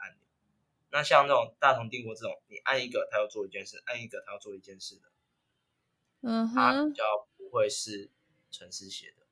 [0.95, 5.11] 那像那种大同帝国这种，你按一个它要做一件事，按一个它要做一件事的，
[6.21, 8.09] 嗯哼，它比较不会是
[8.49, 9.27] 城市写的。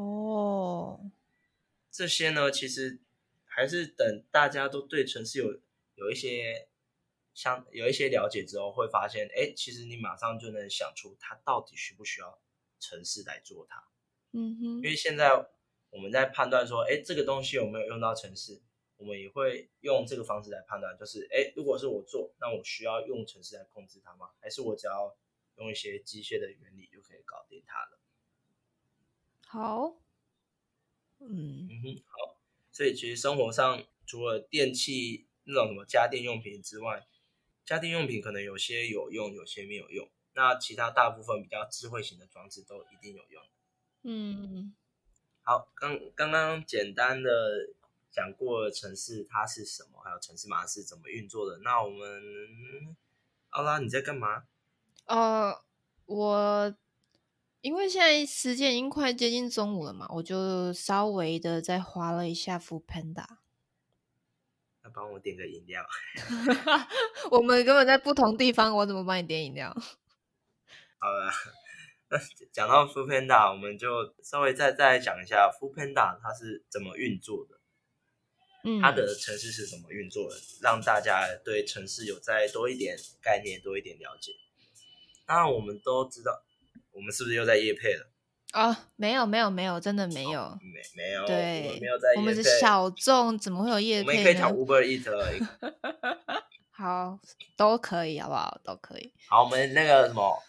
[0.00, 1.10] 哦，
[1.90, 3.00] 这些呢，其实
[3.44, 5.60] 还是等大家都对城市有
[5.96, 6.68] 有一些
[7.34, 12.40] 像有一些了解之后，会发现，哎，其实你马上就能想出它到底需不需要
[12.78, 13.82] 城市来做它。
[14.30, 15.30] 嗯哼因，为现在
[15.90, 18.62] 我们在判断说，哎，这个东西有没有用到程式，
[18.98, 24.28] 我们也会用这个方式来判断，就是，哎，如果是我做，那我需要用程式来控制它吗？
[24.40, 25.16] 还是我只要
[25.56, 27.98] 用一些机械的原理就可以搞定它了？
[29.46, 29.96] 好，
[31.20, 32.36] 嗯嗯哼，好。
[32.72, 37.06] 所以其实生活上除了电器那种什么家电用品之外，
[37.64, 40.08] 家电用品可能有些有用，有些没有用。
[40.34, 43.42] 那其他大部分比较智慧型的装置都一定有用。
[44.02, 44.74] 嗯，
[45.42, 47.30] 好，刚刚刚简单的
[48.10, 51.58] 讲过城市它是什么，还有城市码是怎么运作的。
[51.58, 52.96] 那我们
[53.50, 54.44] 奥拉你在干嘛？
[55.06, 55.62] 呃，
[56.06, 56.74] 我
[57.60, 63.24] 因为现在时间已经快接近中午了嘛，我就稍微的再划了一下 Food Panda。
[64.82, 65.84] 那帮我点个饮料。
[67.30, 69.74] 我们根本在不同地方，我怎么帮你点饮料？
[70.98, 71.30] 好了，
[72.10, 72.18] 那
[72.52, 77.57] 讲到 Food Panda，我们就稍微再再来讲一下 Food Panda 它是怎么运作的，
[78.68, 84.32] 嗯，它的城市是怎么运作的，让大家对城市有再多一点概念，多一点了解。
[85.26, 86.42] 那，我们都知道，
[86.92, 88.10] 我们是不是又在夜配了？
[88.52, 90.58] 哦，没有没有没有，真的没有。
[90.62, 96.44] 没没有，我对们没有在，我们是小众，怎么会有夜配我们也可以讲？Uber Eat 了。
[96.70, 97.18] 好，
[97.56, 98.60] 都可以，好不好？
[98.64, 99.12] 都可以。
[99.28, 100.42] 好，我们那个什么，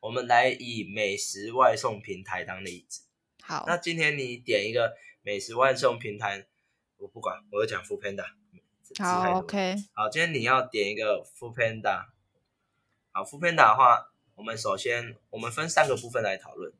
[0.00, 3.02] 我们来以美食外送平台当例子。
[3.42, 6.46] 好，那今天你点一个美食外送平台，
[7.00, 8.26] 我不管，我就讲 Food Panda。
[8.98, 9.74] 好，OK。
[9.94, 12.08] 好，今天你要点一个 Food Panda。
[13.10, 16.72] 好，Food Panda 的话，我们首先我们分三个部分来讨论。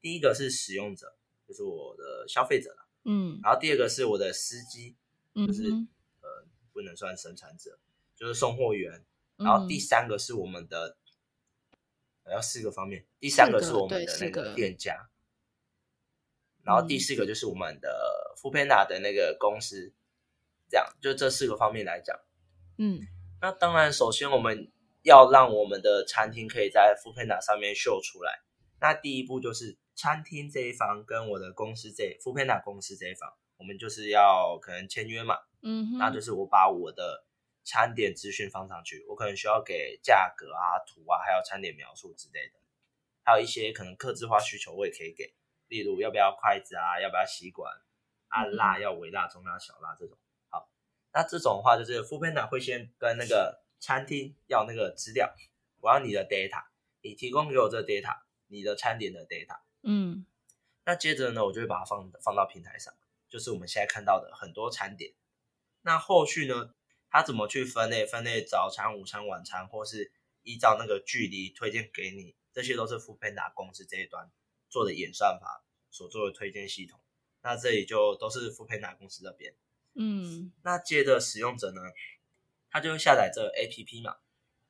[0.00, 1.14] 第一个是使用者，
[1.46, 4.96] 就是我的消费者啦嗯然后第二个是我的司机，
[5.34, 5.88] 就是嗯，
[6.22, 7.78] 呃不能算生产者，
[8.16, 9.04] 就是送货员。
[9.36, 10.96] 然后第嗯三个是我们的，
[12.24, 15.10] 呃要四个方面，第三个是我们的那个个店家，
[16.64, 19.92] 然后第嗯四个就是我们的 f o o Panda 的那个公司，
[20.68, 22.18] 这样就这四个方面来讲。
[22.78, 23.00] 嗯
[23.40, 24.70] 那当然，首先我们
[25.02, 28.40] 要让我们的餐厅可以在 f o o Panda 上面秀出来。
[28.80, 35.38] 那第一步就是餐厅这一方跟我的公司这 f o o Panda 公司这一方，我们就是要可能签约嘛。
[35.62, 37.24] 嗯，那就是我把我的
[37.64, 42.58] 餐点资讯放上去，我可能需要给价格啊、图啊，还有餐点描述之类的，
[43.22, 45.34] 还有一些可能客制化需求我也可以给，
[45.70, 47.72] 例如要不要筷子啊，要不要吸管，
[48.28, 50.18] 啊嗯辣要微辣、中辣、小辣这种。
[50.48, 50.68] 好，
[51.14, 55.32] 那这种的话就是 f o o Panda 会先跟那个餐厅要那个资料，
[55.80, 56.64] 我要你的 data，
[57.02, 59.60] 你提供给我这个 data，你的餐点的 data。
[59.82, 60.26] 嗯
[60.84, 62.92] 那接着呢，我就会把它放放到平台上，
[63.28, 65.12] 就是我们现在看到的很多餐点。
[65.82, 66.74] 那后续呢，
[67.08, 68.04] 它怎么去分类？
[68.04, 70.10] 分类早餐、午餐、晚餐，或是
[70.42, 74.30] 依照那个距离推荐给你，这些都是 f o o Panda 公司这一端
[74.70, 76.98] 做的演算法所做的推荐系统。
[77.42, 79.54] 那这里就都是 f o o Panda 公司这边。
[79.94, 81.80] 嗯那接着使用者呢，
[82.70, 84.18] 他就会下载这个 APP 嘛，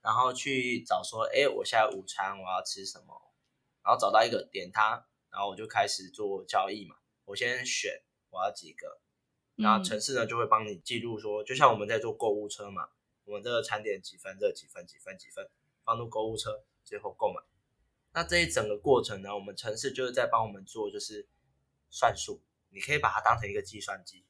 [0.01, 3.31] 然后去找说，哎，我现在午餐我要吃什么，
[3.85, 6.97] 然后找到一个点它，然后我就开始做交易嘛。
[7.27, 9.01] 我先选我要几个，
[9.57, 12.89] 然后城市呢就会帮你记录说，就像我们在做购物车嘛，
[13.25, 15.51] 我们这个餐点几分，这几分几分几分
[15.85, 17.43] 放入购物车，最后购买。
[18.12, 21.29] 那这一整个过程呢，我们城市就是在帮我们做就是
[21.90, 24.25] 算数，你可以把它当成一个计算机。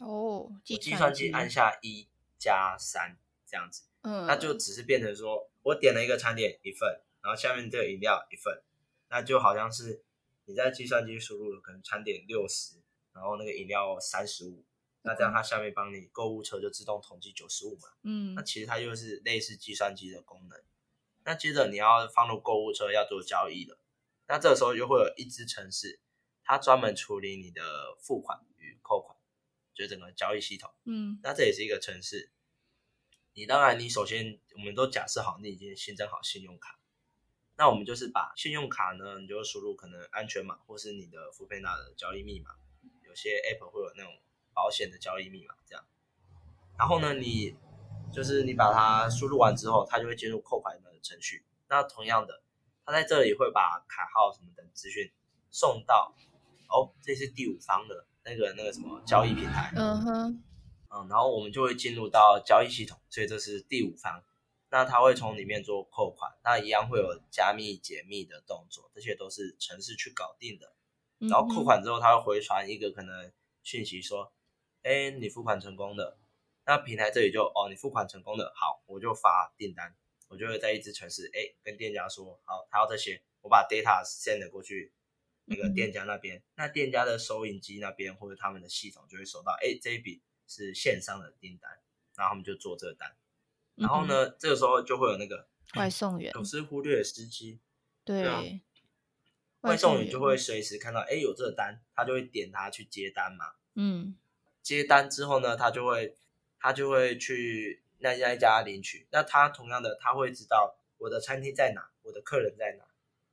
[0.00, 2.06] 哦，计算机按下一
[2.38, 8.62] 加三这样子，嗯，那就只是变成说我点了一个餐点一份，然后下面这个饮料一份，
[9.08, 10.04] 那就好像是
[10.44, 12.76] 你在计算机输入了可能餐点六十，
[13.12, 14.62] 然后那个饮料三十五，
[15.02, 20.60] 那这样它下面帮你购物车就自动统计九十五嘛，嗯，那其实它就是类似计算机的功能。
[21.28, 23.78] 那接着你要放入购物车要做交易了，
[24.28, 26.00] 那这个时候就会有一支城市，
[26.42, 27.62] 它专门处理你的
[28.00, 29.14] 付款与扣款。
[29.74, 32.32] 就整个交易系统，嗯，那这也是一个城市。
[33.34, 36.80] 你当然，你首先我们都假设好，你已经新增好信用卡。
[37.56, 42.56] 那我们就是把信用卡呢，你就输入可能安全码，或是你的付费纳的交易密码。
[43.06, 44.12] 有些 app 会有那种
[44.54, 45.84] 保险的交易密码，这样。
[46.78, 47.54] 然后呢，你
[48.12, 51.44] 就是你把它输入完之后，它就会进入扣款的程序。
[51.68, 52.42] 那同样的，
[52.84, 55.10] 它在这里会把卡号什么等资讯
[55.50, 56.14] 送到，
[56.68, 58.06] 哦，这是第五方的。
[58.24, 60.42] 那个那个什么交易平台，嗯哼，
[60.90, 64.22] 嗯，然后我们就会进入到交易系统，所以这是第五方，
[64.68, 70.74] 那他会从里面做扣款，那一样会有加密解密的动作，这些都是程式去搞定的。
[71.20, 74.30] 然后扣款之后，他会回传一个可能讯息说，
[74.82, 76.18] 哎，你付款成功的，
[76.68, 79.96] 那平台这里就哦，你付款成功的，好，我就发订单，
[80.28, 84.92] 我就会在一支城市，哎，跟店家说，好，他要这些，我把 data send 过去。
[85.50, 91.70] 那个店家那边，那店家的收银机那边或者他们的系统就会收到，哎，这一笔是线上的订单，
[92.14, 93.16] 然后他们就做这个单，
[93.74, 97.60] 然后呢，这个时候就会有那个外送员，总是忽略司机，
[98.04, 98.60] 对，
[99.62, 104.18] 外送员就会随时看到，哎，有这个单，他就会点他去接单嘛，嗯，
[104.60, 106.14] 接单之后呢，他就会
[106.58, 112.84] 他就会去那那一家领取，那他同样的他会知道我的餐厅在哪，我的客人在哪，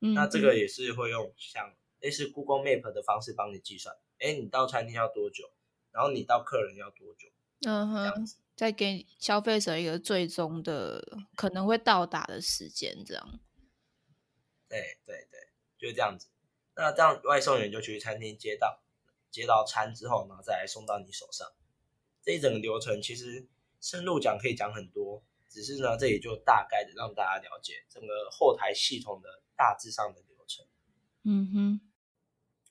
[0.02, 1.74] 嗯那这个也是会用像。
[2.02, 5.50] 类似 Google Map 的方式帮你计算，哎，你到餐厅要多久，
[5.92, 7.30] 然后你到客人要多久，
[7.62, 13.40] 嗯哼，再给消费者一个最终的可能会到达的时间，这样。
[14.70, 15.40] 对对对，
[15.80, 16.28] 就是这样子。
[16.76, 18.84] 那这样外送员就去餐厅接到
[19.32, 21.52] 接到餐之后，然后再来送到你手上。
[22.26, 23.48] 这一整个流程其实
[23.80, 30.66] 深入讲可以讲很多，只是呢，这里就大概的让大家了解整个后台系统的大致上的流程。
[31.24, 31.82] 嗯哼。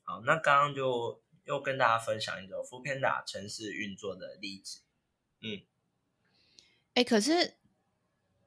[0.03, 4.81] 好，那刚刚就又跟大家分享一个 f o o Panda 城市运作的例子。
[5.41, 5.63] 嗯，
[6.95, 7.55] 哎，可是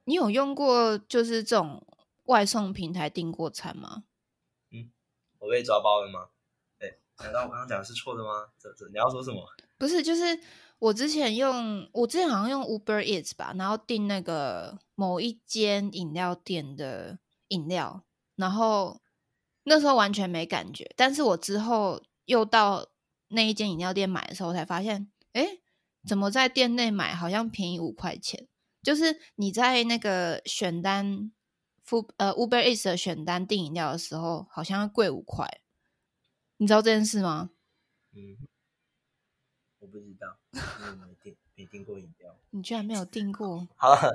[0.04, 1.88] 你有用过就是这种
[2.26, 4.04] 外送平台订过餐吗？
[4.72, 4.92] 嗯，
[5.40, 6.30] 我被抓包了吗？
[6.80, 8.50] 哎，难道我刚刚讲的是错的吗？
[8.60, 9.48] 这这你要说什么？
[9.80, 10.40] 不是，就是
[10.80, 18.04] 我之前用，我之前好像用 Uber Eats 吧，然后订那个某一间饮料店的饮料，
[18.36, 19.02] 然后。
[19.70, 22.88] 那时候完全没感觉，但是我之后又到
[23.28, 25.60] 那一间饮料店买的时候，才发现，哎，
[26.08, 28.48] 怎么在店内买好像便宜五块钱？
[28.82, 31.34] 就是你在那个选单
[31.84, 35.60] 付呃 Uber Eats 的选单订饮料的时候，好像要贵五块。
[36.56, 37.50] 你知道这件事吗？
[38.14, 38.48] 嗯，
[39.80, 42.36] 我不知道，没订没订过饮料。
[42.52, 43.68] 你居然没有订过？
[43.78, 43.96] 好。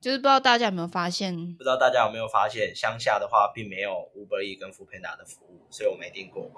[0.00, 6.48] 就是不知道大家有没有发现，不知道大家有没有发现，乡下的话并没有 Uber E 跟 f o o Panda 的服务，所以我没订过。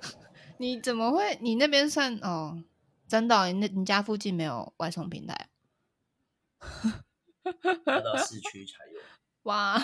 [0.56, 1.36] 你怎么会？
[1.42, 2.64] 你那边算哦？
[3.06, 3.46] 真的？
[3.52, 5.50] 你那你家附近没有外送平台？
[7.84, 9.00] 要到市区才有。
[9.42, 9.78] 哇！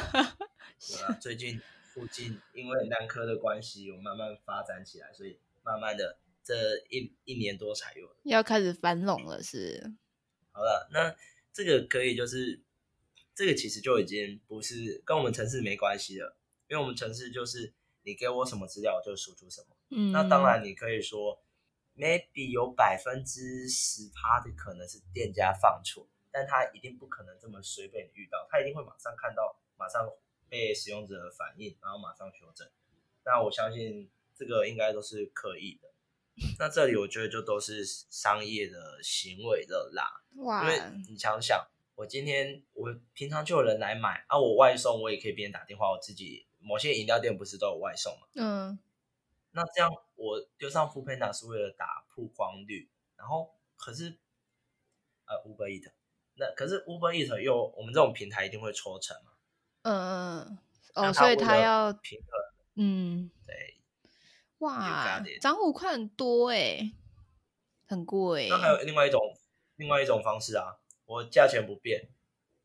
[1.21, 1.61] 最近
[1.93, 8.17] 附近因为南科的关系，有慢慢发展起来，所以慢慢的这一一年多才有的。
[8.25, 9.93] 要开始繁荣了，是？
[10.53, 11.17] 好了，那
[11.53, 12.63] 这个可以就是。
[13.37, 16.37] 这个其实就已经不是跟我们城市没关系了，
[16.69, 17.75] 因为我们城市就是
[18.05, 19.77] 你给我什么资料，我就输出什么。
[19.91, 21.43] 嗯，那当然你可以说
[21.97, 30.09] ，maybe 有百分之十趴的可能是店家放错，但他一定不可能这么随便遇到，他一定会马上看到，马上
[30.49, 32.71] 被使用者反应，然后马上修正。
[33.25, 35.93] 那我相信这个应该都是可以的。
[36.59, 40.23] 那这里我觉得就都是商业的行为的啦，
[40.63, 41.67] 因为你想想。
[41.97, 48.27] 我今天我平常就有人来买啊，我外送我也可以别人打电话，我自己某些饮料店不是都有外送嘛？
[48.35, 48.77] 嗯，
[49.53, 54.19] 那这样我丢上副配 a 是为了打曝光率，然后可是
[55.27, 55.93] 呃 Uber Eat，
[56.35, 59.31] 那可是 Uber Eat 又我们这种平台一定会抽成嘛，
[59.83, 60.59] 嗯嗯嗯，
[60.95, 62.29] 哦，那所以他要平衡，
[62.75, 63.44] 嗯，对，
[64.59, 66.93] 哇涨五块很多哎，
[67.87, 69.21] 很贵那还有另外一种
[69.77, 72.09] 另外一种方式啊，我价钱不变，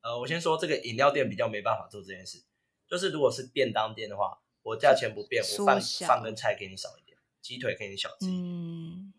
[0.01, 2.43] 呃，我先说这个饮料店比较没办法做这件事，
[2.87, 8.43] 就是如果是便当店的话，我价钱不变，我饭缩小饭跟菜给你少一点，鸡腿给你小只一点。
[8.43, 9.13] 嗯，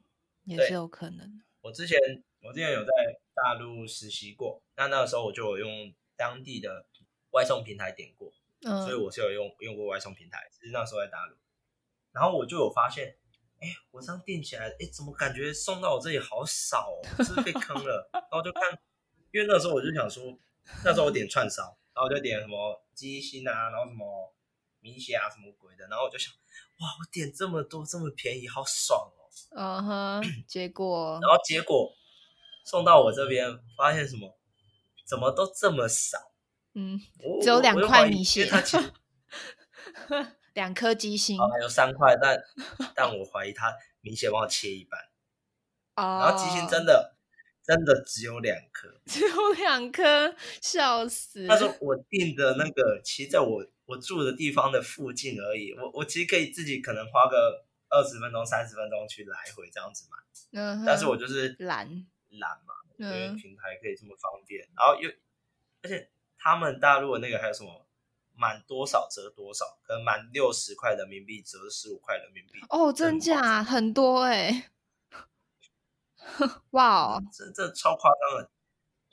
[0.45, 1.43] 也是有可能。
[1.61, 1.99] 我之前
[2.43, 2.91] 我之前有在
[3.35, 6.87] 大陆实习过，那那个时候我就有用当地的
[7.33, 11.37] 外送平台点过，嗯，所以我是有用用过外送平台，只是那时候在大陆，
[12.13, 13.17] 然后我就有发现，
[13.61, 18.11] 哎，我这样订起来，哎，怎么感觉送到我这里好少哦，是不是被坑了？
[18.13, 18.63] 然后就看，
[19.33, 20.23] 因为那时候我就想说，
[20.85, 21.63] 那时候我点串烧，
[21.95, 24.35] 然后我就点什么鸡心啊，然后什么
[24.81, 26.33] 米血啊，什么鬼的，然后我就想，
[26.81, 29.21] 哇，我点这么多这么便宜，好爽哦。
[29.57, 31.93] 嗯哼，结果然后结果
[32.65, 34.37] 送到我这边，发现什么？
[35.07, 36.19] 怎么都这么少？
[36.75, 37.01] 嗯，
[37.43, 38.93] 只有两块米血因为它其实
[40.55, 42.41] 两颗鸡心还有三块，但
[42.95, 45.01] 但我怀疑他明显帮我切一半，
[45.97, 47.17] 哦，然后鸡心真的
[47.63, 49.01] 真的只有两颗。
[49.07, 51.47] 只有两颗，笑死。
[51.47, 61.87] 他说我订的那个，其实在我我住的地方的附近而已，我我其实可以自己可能花个二十分钟、三十分钟去来回这样子买，嗯，但是我就是懒，
[62.31, 65.11] 懒嘛，因为嗯平台可以这么方便，然后又
[65.83, 67.87] 而且他们大陆的那个还有什么
[68.41, 74.71] 满多少折多少，可能满六十块人民币折十五块人民币，哦，真假很多哎，
[76.71, 78.51] 哇哦，这这超夸张的。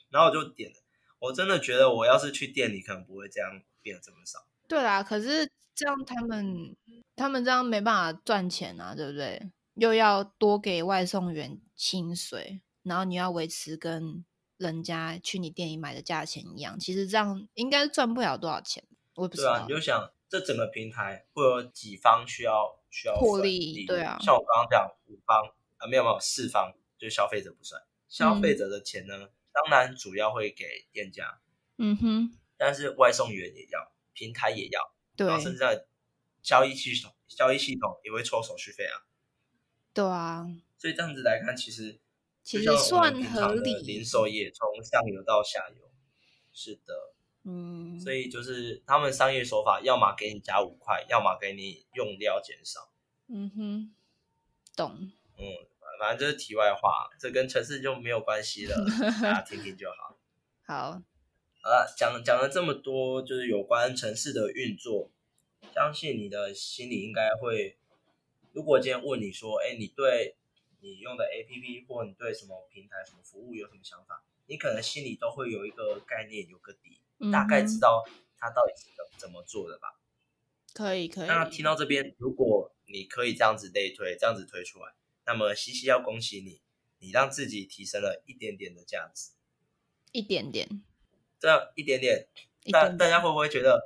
[0.08, 0.76] 然后我就点了，
[1.18, 4.46] 我真的觉得我要是去店里，可能不会这样变得这么少。
[4.66, 6.74] 对啦，可是这样他们
[7.14, 9.52] 他们这样没办法赚钱啊，对不对？
[9.74, 14.24] 又要多给外送员薪水，然后你要维持跟
[14.56, 18.82] 人家去你店里买的价钱一样，其实这样应该赚不了多少钱，
[19.18, 19.54] 我也不知道。
[19.54, 25.44] 对啊，你就想这整个平台会有几方需要需要获分利对啊像我刚刚讲五方
[25.78, 31.40] 啊，没有没有四方，就是消费者不算，消费者的钱呢，当然主要会给店家，
[31.76, 35.86] 嗯哼，但是外送员也要，平台也要，对然后甚至在
[36.42, 39.06] 交易系统交易系统也会抽手续费啊，
[39.92, 40.46] 对啊，
[40.78, 41.98] 所以这样子来看，其实
[42.42, 45.90] 其实算合理零售业从上游到下游，
[46.52, 47.14] 是的，
[47.50, 52.92] 嗯，所以就是他们商业手法，要么给你加五块，要么给你用料减少。
[53.28, 53.94] 嗯哼，
[54.76, 55.10] 懂。
[55.38, 55.44] 嗯，
[55.98, 58.76] 反正这是题外话，这跟城市就没有关系了，
[59.22, 60.18] 大家听听就好。
[60.66, 60.92] 好，
[61.62, 65.10] 好了，讲讲了这么多，就是有关城市的运作，
[65.74, 67.78] 相信你的心里应该会，
[68.52, 70.36] 如果今天问你说，哎，你对
[70.80, 77.00] 你用的 APP 或你对什么平台、什么服务有什么想法，你可能心里都会有一个概念，有个底，
[77.32, 78.04] 大概知道
[78.36, 80.00] 他到底是怎怎么做的吧。
[80.74, 81.26] 可以可以。
[81.26, 84.92] 那听到这边，如果你可以这样子类推，这样子推出来，
[85.26, 86.60] 那么西西要恭喜你，
[86.98, 89.32] 你让自己提升了一点点的价值。
[90.12, 90.82] 一点点，
[91.38, 92.28] 这样一点点，
[92.72, 93.78] 大大家会不会觉得，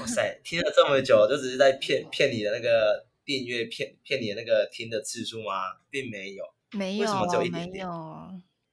[0.00, 5.78] 哇塞，听了这么久，就只是在骗骗你的那个订阅，骗骗你的那个听的次数吗？
[5.90, 7.86] 并没有，没有为什么只有一点点，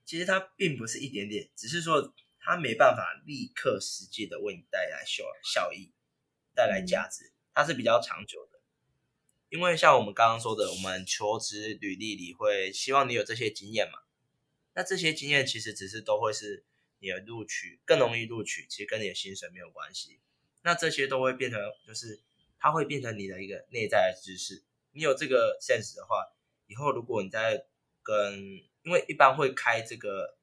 [0.06, 2.14] 其实它并不是一点点，只是说
[2.48, 5.92] 它没办法立刻实际的为你带来效效益，
[6.56, 8.62] 带来价值，它是比较长久的。
[9.50, 14.00] 因为像我们刚刚说的，我们求职履历里会希望你有这些经验嘛，
[14.76, 16.64] 那这些经验其实只是都会是
[17.00, 20.22] 你的录取更容易录取，其实跟你的薪水没有关系。
[20.62, 22.22] 那这些都会变成，就是
[22.58, 24.64] 它会变成你的一个内在的知识。
[24.92, 26.24] 你有这个 sense 的话，
[26.68, 27.66] 以后如果你在
[28.02, 28.40] 跟，
[28.84, 30.37] 因为一般会开这个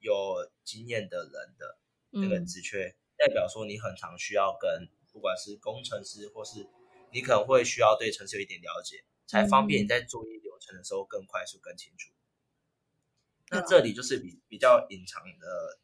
[0.00, 1.78] 有经验的人的
[2.10, 6.66] 那个嗯职缺，代表说你很常需要跟不管是工程师或是
[7.12, 12.12] 你可能会需要对城市有一点了解，才方便你在作业流程的时候更快速、更清楚。
[13.50, 15.78] 那这里就是比比较隐藏的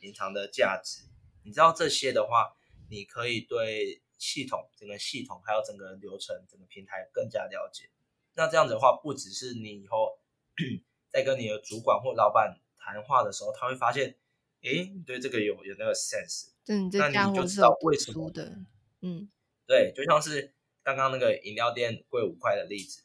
[0.00, 1.02] 隐藏的价值，
[1.44, 2.56] 你知道这些的话，
[2.88, 7.90] 你可以对系统整个系统还有整个流程、整个平台更加了解。
[8.34, 10.18] 那这样子的话，不只是你以后
[11.12, 14.16] 在跟你的主管或老板谈话的时候，他会发现，
[14.62, 18.52] 诶，你对这个有有那个 sense，这你那你就知道为什么书的，
[19.00, 19.30] 嗯
[19.66, 20.52] 对，就像是
[20.82, 23.04] 刚刚那个饮料店贵五块的例子。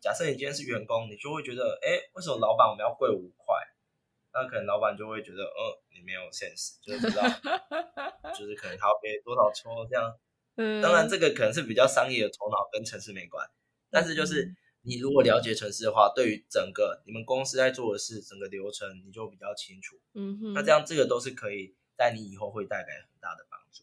[0.00, 3.54] 假设你今天是员工，你就会觉得，哎，为什么老板我们要贵五块？
[4.32, 7.22] 那可能老板就会觉得，呃，你没有 sense，就是不知道，
[8.34, 10.14] 就是可能他要给多少抽这样。
[10.56, 13.48] 嗯，当然，这个可能是比较商业的头脑，跟城市没关。
[13.90, 14.52] 但是就是
[14.82, 20.00] 你如果了解城市的话，对于整个你们公司在做的事，整个流程你就比较清楚。
[20.14, 23.82] 嗯哼，那这样这个都是可以在你以后会带来很大的帮助。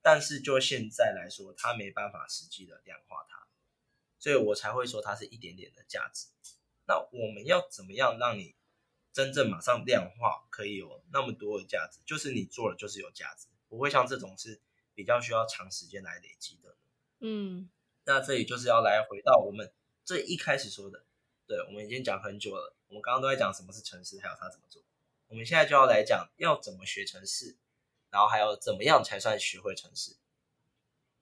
[0.00, 3.46] 但是就现在来说，它没办法实际的量化它，
[4.18, 6.28] 所以我才会说它是一点点的价值。
[6.86, 8.54] 那我们要怎么样让你
[9.12, 11.98] 真正马上量化，可以有那么多的价值？
[12.06, 14.60] 就是你做了就是有价值，不会像这种是
[14.94, 16.76] 比较需要长时间来累积的。
[17.20, 17.68] 嗯
[18.04, 19.70] 那这里就是要来回到我们
[20.08, 21.04] 最一开始说的，
[21.46, 22.74] 对，我们已经讲很久了。
[22.88, 24.80] 我们刚刚都在讲什么是城市，还有它怎么做。
[25.26, 27.58] 我们现在就要来讲要怎么学城市，
[28.08, 30.16] 然后还有怎么样才算学会城市。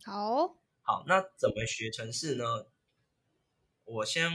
[0.05, 2.68] 好，好，那怎么学城市呢？
[3.87, 4.30] 我先，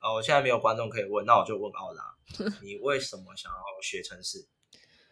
[0.00, 2.14] 哦，我现在没有观众可以问，那我就问奥拉，
[2.60, 4.46] 你为什么想要学城市？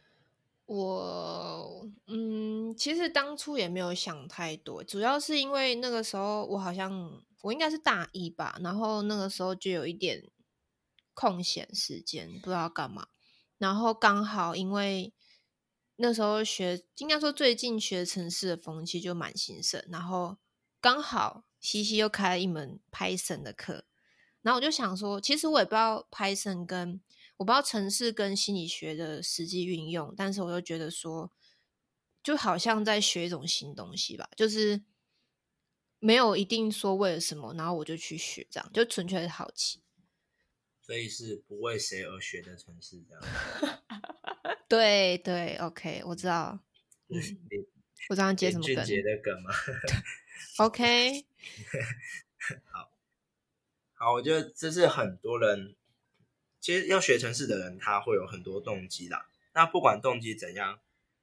[0.69, 10.25] 我嗯，其实当初也没有想太多，主要是因为那个时候我好像我应该是大一吧，然后那个时候就有一点
[11.13, 13.09] 空闲时间，不知道干嘛，
[13.59, 15.13] 然后刚好因为
[15.97, 20.39] 那时候学，应该说最近学城市的风气就蛮兴盛，然后
[20.81, 23.85] 刚好西西又开了一门 Python 的课，
[24.41, 27.01] 然后我就想说，其实我也不知道 Python 跟
[27.37, 31.31] 我不知道城市跟心理学的实际运用，但是我又觉得说，
[32.23, 34.83] 就好像在学一种新东西吧，就是
[36.05, 39.81] 没有一定说为了什么，然后我就去学，这样就纯粹是好奇。
[40.81, 43.23] 所以是不为谁而学的城市，这样。
[44.69, 46.59] 对对，OK，我知道，
[47.07, 47.23] 嗯，
[48.09, 48.75] 我知道接什么梗。
[48.75, 49.51] 俊杰的梗吗
[50.57, 51.25] ？OK，
[52.69, 52.91] 好，
[53.95, 55.77] 好我觉得这是很多人，
[56.59, 59.29] 其实要学城市的人，他会有很多动机啦。
[59.55, 60.81] 那不管动机怎样，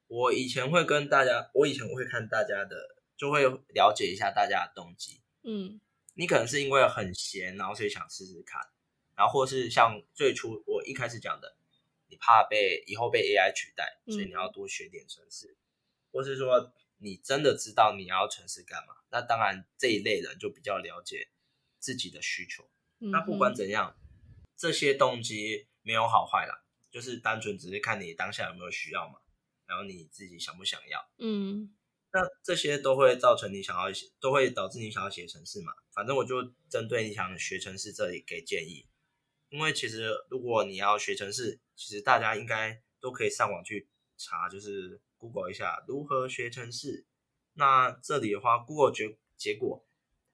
[0.07, 3.43] 我以前会跟大家，我以前我会看大家的，就会
[3.75, 5.19] 了解一下大家的动机。
[5.43, 5.81] 嗯
[6.15, 8.61] 你可能是因为很闲，然后所以想试试看，
[9.15, 11.57] 然后或是像最初我一开始讲的，
[12.07, 15.57] 你怕被以后被 AI 取代，所以你要多学点城市，
[16.11, 21.29] 或是说你真的知道你要城市干嘛，那当然这一类人就比较了解
[21.77, 22.69] 自己的需求。
[22.99, 23.95] 嗯那不管怎样，
[24.57, 29.19] 这些动机没有好坏啦，就是单纯只是看你当下有没有需要嘛，
[29.65, 31.09] 然后你自己想不想要。
[31.17, 31.73] 嗯
[32.11, 35.71] 那这些都会造成你想要写，都会导致你想要写程式嘛。
[35.93, 38.87] 反正我就针对你想学程式这里给建议，
[39.49, 43.87] 因为其实如果你要学程式，其实大家应该都可以上网去
[44.17, 47.05] 查，就是 Google 一下如何学程式。
[47.53, 49.85] 那这里的话，Google 结结果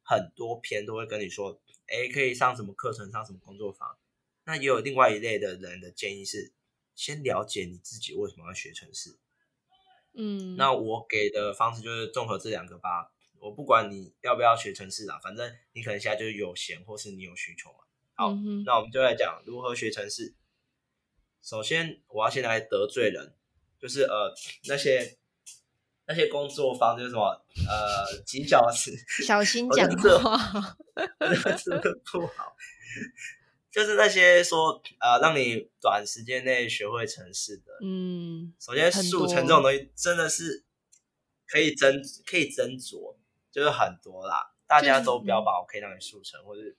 [0.03, 3.97] 很多篇都会跟你说，哎，可以上什么课程，上什么工作坊。
[4.45, 6.53] 那也有另外一类的人的建议是，
[6.95, 9.17] 先了解你自己为什么要学程式。
[10.16, 13.11] 嗯，那我给的方式就是综合这两个吧。
[13.39, 17.80] 我不管你要不要学城市啦，反正你可能现在就是有闲，或是你有需求嘛。
[18.16, 20.34] 好，嗯那我们就来讲如何学城市。
[21.43, 23.36] 首先，我要先来得罪人，
[23.80, 24.34] 就是呃
[24.68, 25.18] 那些
[26.07, 28.91] 那些工作坊就是什么呃几小时，
[29.24, 30.78] 小心讲话。
[31.63, 32.55] 这个不好。
[33.76, 40.63] 就是那些说呃让你短时间内学会程式的，嗯首先，很速成这多种东西真的是
[41.45, 43.17] 可以斟可以斟酌，
[43.51, 44.53] 就是很多啦。
[44.65, 46.78] 大家都标榜可以让你速成，或是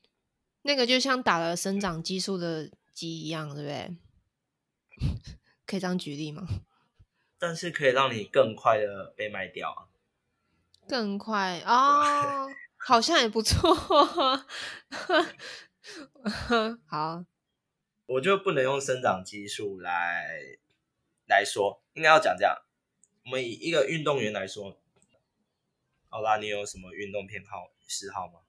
[0.63, 3.95] 那个就像打了生长激素的鸡一样，对不对？
[5.67, 6.49] 可以这样举例吗？
[7.39, 9.85] 但是可以让你更快的被卖掉啊。
[10.89, 13.77] 更快哦，好像也不错。
[16.87, 17.25] 好，
[18.07, 20.39] 我就不能用生长激素来
[21.27, 22.57] 来说，应该要讲这样。
[23.25, 24.81] 我们以一个运动员来说，
[26.09, 28.41] 好啦，你有什么运动偏好嗜好吗？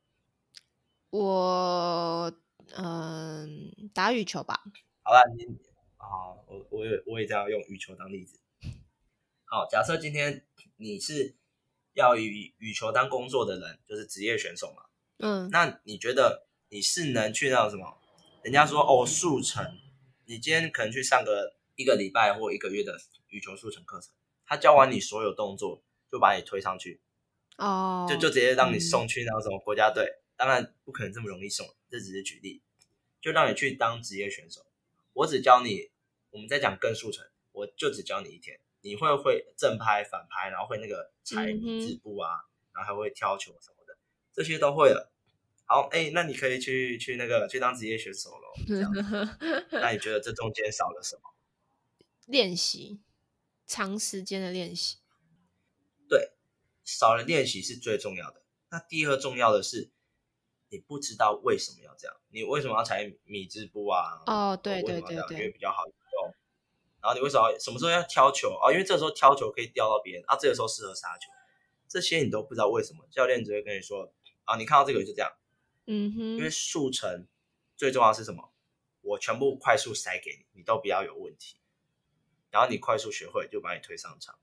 [1.09, 2.33] 我
[2.75, 4.61] 嗯、打羽球吧。
[5.03, 5.45] 好啦，你
[5.95, 8.39] 好，我我也我也这样用羽球当例子。
[9.45, 11.35] 好，假设今天你是
[11.93, 14.83] 要以羽球当工作的人，就是职业选手嘛，
[15.19, 17.97] 嗯那你觉得你是能去那种什么？
[18.43, 19.77] 人家说哦，速成，
[20.25, 22.97] 你今天可能去上个一个礼拜或一个月的
[23.29, 24.11] 羽球速成课程，
[24.45, 27.01] 他教完你所有动作，就把你推上去，
[27.57, 30.21] 哦，就就直接让你嗯送去那种什么国家队。
[30.35, 32.61] 当然不可能这么容易送，这只是举例，
[33.19, 34.65] 就让你去当职业选手。
[35.13, 35.89] 我只教你，
[36.29, 42.29] 我们在讲更速成，我就只教你一天，你会会正拍、反拍，然后会那个踩嗯哼字步啊，
[42.71, 43.97] 然后还会挑球什么的，
[44.31, 45.11] 这些都会了。
[45.69, 48.53] 好，哎、那你可以去去那个去当职业选手喽。
[48.65, 48.91] 这样
[49.71, 51.33] 那你觉得这中间少了什么？
[52.25, 53.01] 练习，
[53.65, 54.97] 长时间的练习。
[56.07, 56.31] 对，
[56.85, 58.41] 少了练习是最重要的。
[58.69, 59.91] 那第二重要的是，
[60.69, 64.23] 你不知道为什么要这样，你为什么要采米字步啊？
[64.25, 66.33] 哦，对对对对因为对，比较好用。
[67.01, 68.71] 然后你为什么要什么时候要挑球啊？
[68.71, 71.29] 因为这时候挑球可以吊到别人啊，这个时候适合杀球，
[71.89, 74.13] 这些你都不知道为什么，教练只会跟你说
[74.45, 75.31] 啊，你看到这个就这样，
[75.87, 77.25] 嗯哼因为，速成
[77.75, 78.53] 最重要的是什么？
[79.01, 81.57] 我全部快速塞给你，你都不要有问题，
[82.51, 84.37] 然后你快速学会就把你推上场。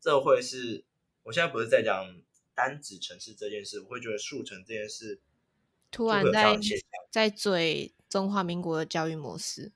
[0.00, 0.84] 这会是
[1.22, 2.20] 我现在不是在讲
[2.54, 5.20] 单指城市这件事，我会觉得速成这件事
[5.90, 6.58] 突然在。
[7.10, 9.72] 在嘴中华民国的教育模式，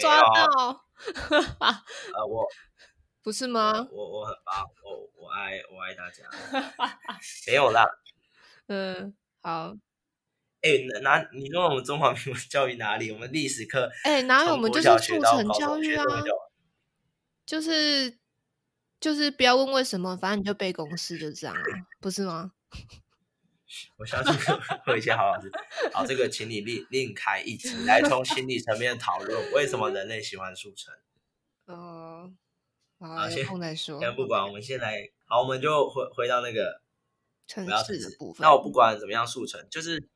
[0.00, 0.86] 抓到，
[2.14, 2.48] 呃，我
[3.20, 3.86] 不是吗？
[3.92, 6.24] 我我很棒，我我爱我爱大家，
[7.46, 7.84] 没有啦。
[8.68, 9.14] 嗯，
[9.44, 9.76] 好，
[10.62, 10.70] 哎、
[11.02, 13.10] 哪哪你说我们中华民国教育哪里？
[13.12, 16.04] 我们历史课哎，哪有我们就是国小学速成教育啊
[17.44, 18.16] 就是
[18.98, 21.62] 就是不要问为什么，反正你就背公式，就这样啊，
[22.00, 22.52] 不是吗？
[23.98, 24.32] 我相信
[24.86, 25.52] 会有一些好老师。
[25.92, 30.94] 好，这个请你另另开一集来从 心理层面讨论为什么人类喜欢速成。
[31.66, 32.32] 哦，
[32.98, 34.00] 好，好，有先空再说。
[34.00, 36.80] 先不管，我们先来，好，我们就回回到那个
[37.46, 40.08] 城不要城市市的部分，那我不管怎么样速成，就是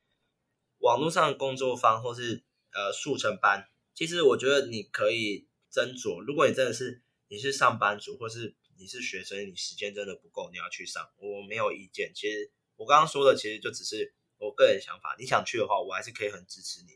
[0.78, 6.20] 网络上的工作坊或是呃速成班，其实我觉得你可以斟酌。
[6.20, 12.12] 如果你真的是你是上班族，或是你是学生，你时间真的不够，你要去上，我没有意见。
[12.14, 15.16] 其实我刚刚说的，其实就只是我个人想法。
[15.18, 16.92] 你想去的话，我还是可以很支持你，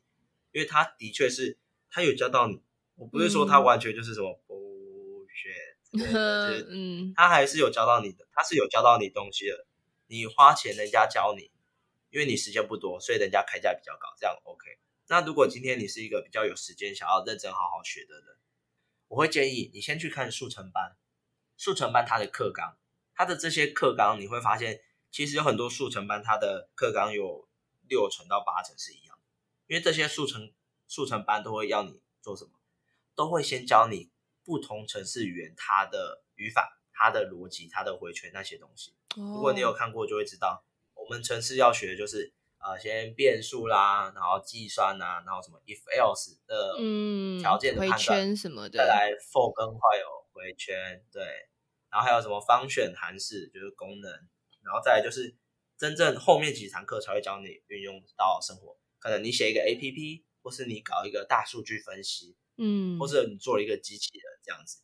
[0.53, 1.59] 因为他的确是
[1.91, 2.63] 他有教到你。
[2.95, 4.41] 我不是说他嗯完全就是什么
[5.93, 9.67] 就是 嗯他还是有教到你的，他是有教到你东西的。
[10.07, 11.51] 你花钱人家教你，
[12.11, 14.79] 因为你时间不多，所以人家开价比较高，这样 OK。
[15.09, 18.37] 那如果今天你是一个比较有时间想要认真好好学的人，
[19.09, 20.97] 我会建议你先去看速成班。
[21.55, 22.77] 速成班它的课纲，
[23.15, 24.83] 它的这些课纲你会发现，
[25.13, 27.49] 其实有很多速成班它的课纲有
[27.87, 29.17] 六成到八成是一样，
[29.69, 30.53] 因为这些速成
[30.89, 32.51] 速成班都会要你做什么，
[33.15, 34.11] 都会先教你
[34.43, 38.95] 不同城市语言它的语法、它的逻辑、它的回圈那些东西。
[39.17, 39.75] 如果你有哦。
[39.77, 40.65] 看过，就会知道，
[40.95, 51.23] 我们城市要学的就是呃，先变数啦，然后计算啦，然后什么 if else 的嗯条件的回判断，圈什么的，再来 for 跟 while 回圈，对，
[51.91, 54.11] 然后还有什么方选函式就是功能，
[54.63, 55.35] 然后再来就是
[55.77, 64.79] 真正后面几堂课才会教你运用到生活，可能你写一个 A P P，或是你搞一个大数据分析，嗯，或者你做了一个机器人这样子。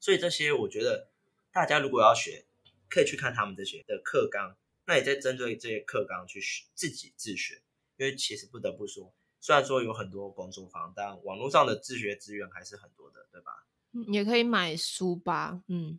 [0.00, 1.08] 所以这些我觉得
[1.52, 2.44] 大家如果要学，
[2.88, 7.62] 可以去看他们这些的课纲，那也在针对这些课纲去学自己自学，
[7.96, 13.64] 因为其实不得不说，虽然说有很多工作坊，但网络上的自学资源还是很多的，对吧？
[13.92, 15.98] 嗯也可以买书吧，嗯，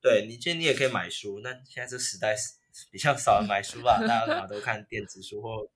[0.00, 2.54] 对你，其实你也可以买书，那现在这时代是
[2.92, 5.68] 比较少人买书吧，大家嘛都看电子书或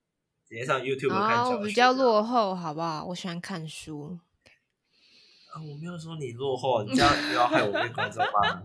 [0.46, 2.22] 直接上 YouTube 看啊，我比较落。
[2.22, 3.04] 后，好不好？
[3.06, 4.18] 我喜欢看书，
[5.52, 8.62] 啊，我没有说你落后，你这样不要害我被观众骂。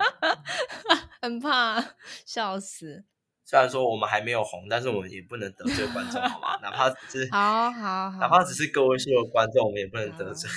[1.21, 1.83] 很怕
[2.25, 3.03] 笑死。
[3.43, 6.57] 虽然说我们还没有红，但是我们也不能得罪观众，好吗？
[6.61, 10.49] 哪怕只是 好好好，哪怕只是个位数的观众，我们也不能得罪。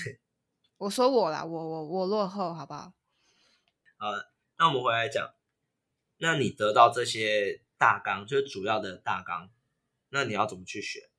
[0.78, 2.92] 我说我啦，我我我落后，好不好？
[3.98, 4.26] 呃，
[4.58, 5.34] 那我们回来讲，
[6.18, 9.50] 那你得到这些大纲，就是主要的大纲，
[10.10, 11.10] 那你要怎么去学？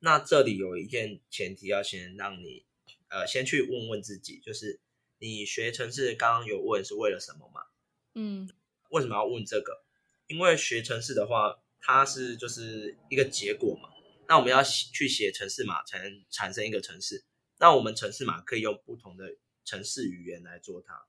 [0.00, 2.66] 那这里有一件前提要先让你，
[3.14, 4.80] 呃，先去问问自己，就是
[5.18, 7.60] 你学城市刚刚有问是为了什么嘛？
[8.14, 8.50] 嗯
[8.90, 9.84] 为什么要问这个？
[10.26, 13.88] 因为学城市的话，它是就是一个结果嘛。
[14.26, 17.24] 那我们要写去写城市码，才能产生一个城市。
[17.60, 21.06] 那我们城市码可以用不同的城市语言来做它。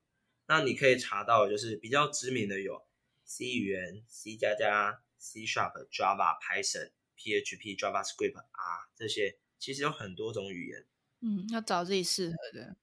[0.47, 2.85] 那你可以查到，就是比较知名的有
[3.23, 10.85] C 语言、C 加加、C Sharp、Java、Python、PHP、JavaScript 啊这些，其实有很多种语言。
[11.25, 12.75] 嗯，要找自己适合的。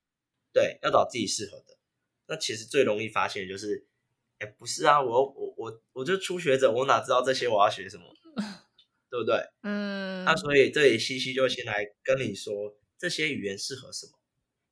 [0.52, 1.78] 对，要找自己适合的。
[2.26, 3.86] 那其实最容易发现的就是，
[4.38, 8.04] 哎，不是啊，我我我我就初学者，我哪知道这些我要学什么，
[9.08, 9.36] 对不对？
[9.62, 14.12] 嗯，那所以这里西西就先来跟你说这些语言适合什么。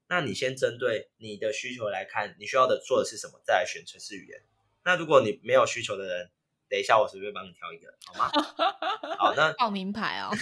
[0.09, 4.43] 那你先针对你的需求来看，你需要的做的是什么，再来选程式语言。
[4.85, 6.31] 那如果你没有需求的人，
[6.68, 8.29] 等一下我随便帮你挑一个，好吗？
[9.16, 10.31] 好，那报名牌哦。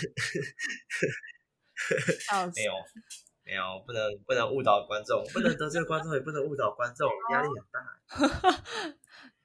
[2.57, 2.73] 没有
[3.45, 8.95] 没有，不能不能误导观众，不能得罪观众，也不能误导观众，压力很大。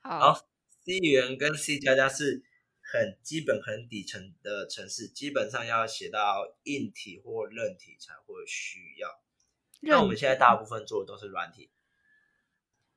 [0.20, 0.48] 好，好
[0.84, 2.44] ，C 语言跟 C 加加是
[2.82, 9.22] 很基本、很底层的城市，基本上要写到硬体或韧体才会需要。
[9.80, 11.70] 那我们现在大部分做的都是软体，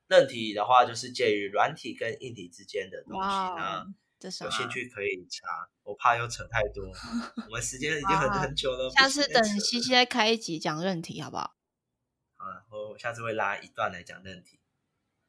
[0.09, 3.19] 韧体的话就是介于软体跟硬体之间的东西。
[3.19, 4.51] 哇哦那有？
[4.51, 6.85] 兴趣可以查，我怕又扯太多。
[7.47, 11.57] 我们时间已经很好很久了，下次等西西再开一集讲认题，好不好？
[12.37, 14.61] 啊，我下次会拉一段来讲认题。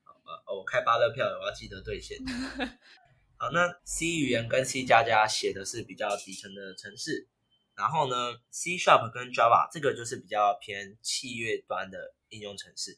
[0.03, 2.17] 好吧，哦，我开八乐票了，我要记得兑现。
[3.39, 7.27] 好，那 C 语言跟 C 加加写的是比较底层的程式，
[7.75, 12.97] 然后呢，C Sharp 跟 Java 这个就是比较偏企业端的应用程式，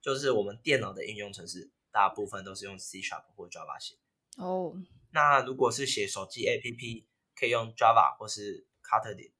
[0.00, 3.96] 就是我们电脑的应用程式，大部分都是用 C Sharp 或 Java 写。
[4.36, 4.72] 哦，
[5.16, 9.32] 那如果是写手机 APP，可以用 Java 或是 Kotlin。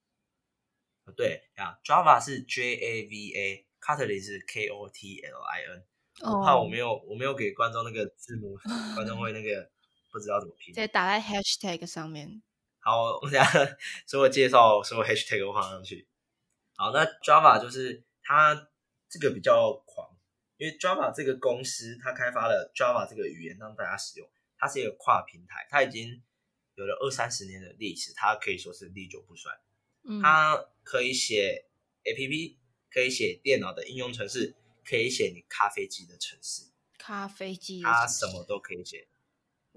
[1.05, 5.85] 不对啊，Java 是 J A V A，Kotlin 是 K O T L I N。
[6.23, 8.57] 我怕我没有我没有给观众那个字母，
[8.95, 9.71] 观众会那个
[10.11, 10.89] 不知道怎么拼对。
[10.89, 12.43] 打在 hashtag 上面。
[12.81, 13.45] 好，我等下
[14.07, 16.09] 所有介绍所有 hashtag 都放上去。
[16.75, 18.55] 好，那 Java 就是它
[19.11, 20.09] 这个比较狂，
[20.57, 24.27] 因为 Java 这个公司它开发了 Java 这个语言让大家使用，
[24.59, 26.23] 它是一个跨平台，它已经
[26.75, 29.53] 有了二三十年的历史，它可以说是历久不衰。
[30.05, 31.67] 嗯，它可以写
[32.05, 32.57] APP，
[32.91, 34.55] 可以写电脑的应用程式，
[34.85, 39.09] 可以写你咖啡机的程式，咖啡机它什么都可以写。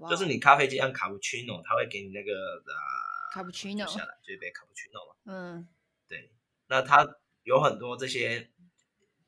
[0.08, 2.32] 就是你咖啡机按卡布奇诺，它会给你那个
[2.64, 2.72] 的
[3.34, 5.14] ，cappuccino 下来就一杯卡布奇诺嘛。
[5.26, 5.68] 嗯
[6.08, 6.32] 对，
[6.68, 7.06] 那它
[7.42, 8.50] 有很多这些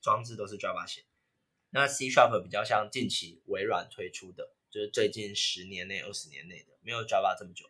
[0.01, 1.05] 装置都是 Java 写。
[1.69, 7.67] 那 C Sharp 比较像近期微软推出的，就是最近十年内、二十年内的，没有 Java 这么久，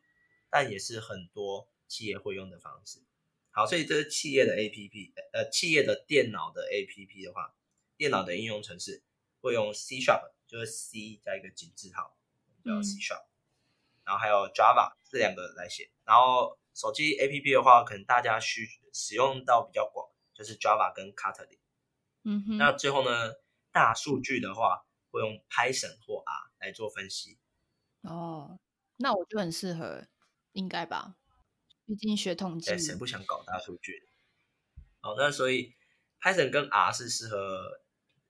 [0.48, 3.02] 但也是很多企业会用的方式。
[3.50, 7.54] 好，所以这是企业的 APP，呃，企业的电脑的 APP 的话，
[7.96, 9.02] 电脑的应用程式
[9.40, 12.16] 会用 C Sharp，就是 C 加一个井字号，
[12.64, 13.24] 叫嗯 C Sharp，、
[14.04, 15.90] 然后还有 Java 这两个来写。
[16.04, 21.58] 然后手机 APP 的话，可能大家需使用到比较广，就是 Java 跟 Kotlin。
[22.22, 23.34] 嗯哼，那最后呢，
[23.72, 27.38] 大数据的话会用 Python 或 R 来做分析。
[28.00, 28.58] 哦，
[28.96, 30.08] 那我就很适合，
[30.52, 31.16] 应该吧？
[31.86, 34.08] 毕竟学统计对，，谁不想搞大数据？
[35.02, 35.74] 哦，那所以
[36.20, 37.80] Python 跟 R 是适合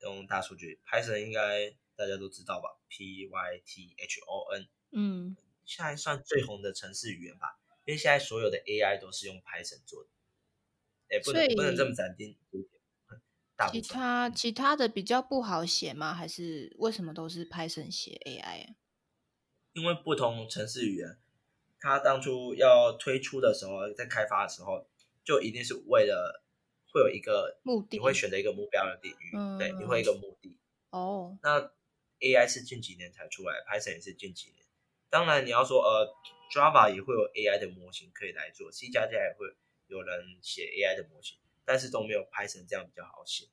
[0.00, 0.80] 用大数据。
[0.84, 10.10] Python 应该大家都知道吧？P Y T H O N，嗯，现在算最红的城市语言吧，因为现在所有的 AI 都是用 Python 做的。
[11.08, 12.80] 哎，不能不能这么斩钉截铁，
[13.62, 16.12] 大部其他其他的比较不好写吗？
[16.12, 18.74] 还是为什么都是 Python 写 AI 啊？
[19.72, 21.16] 因为不同城市语言，
[21.78, 24.86] 它当初要推出的时候，在开发的时候，
[25.24, 26.42] 就一定是为了
[26.92, 30.58] 会有一个目的你会选择一个目标的领域，嗯对，你会一个目的。
[30.90, 31.60] 哦，那
[32.20, 34.66] AI 是近几年才出来，Python 也是近几年。
[35.08, 36.14] 当然，你要说呃
[36.52, 39.46] ，Java 也会有 AI 的模型可以来做，C 加加也会
[39.86, 43.46] 有人写 AI 的模型，但是都没有 Python 这样比较好写，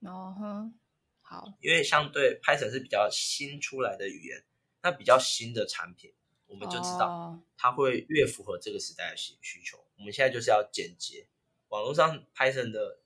[0.00, 0.78] 哦哼，
[1.22, 4.44] 好，因为相对 Python 是比较新出来的语言，
[4.82, 6.12] 那比较新的产品，
[6.46, 9.78] 我们就知道哦它会越符合这个时代的需需求。
[9.96, 11.28] 我们现在就是要简洁，
[11.68, 13.00] 网络上 Python 的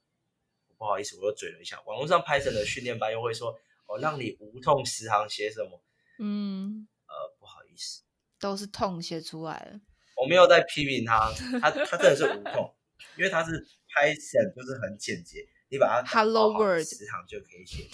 [0.76, 5.82] 不好意思，我又嘴了一下，网络上 Python 的训练班又会说哦，让你无痛十行写什么，
[6.18, 8.03] 嗯，呃，不好意思。
[8.38, 9.80] 都是痛写出来的。
[10.16, 11.30] 我没有在批评他，
[11.61, 12.74] 他他真的是无痛，
[13.16, 17.88] 因为他是 Python 就是很简洁，你把它打 Hello World 十行就可以写。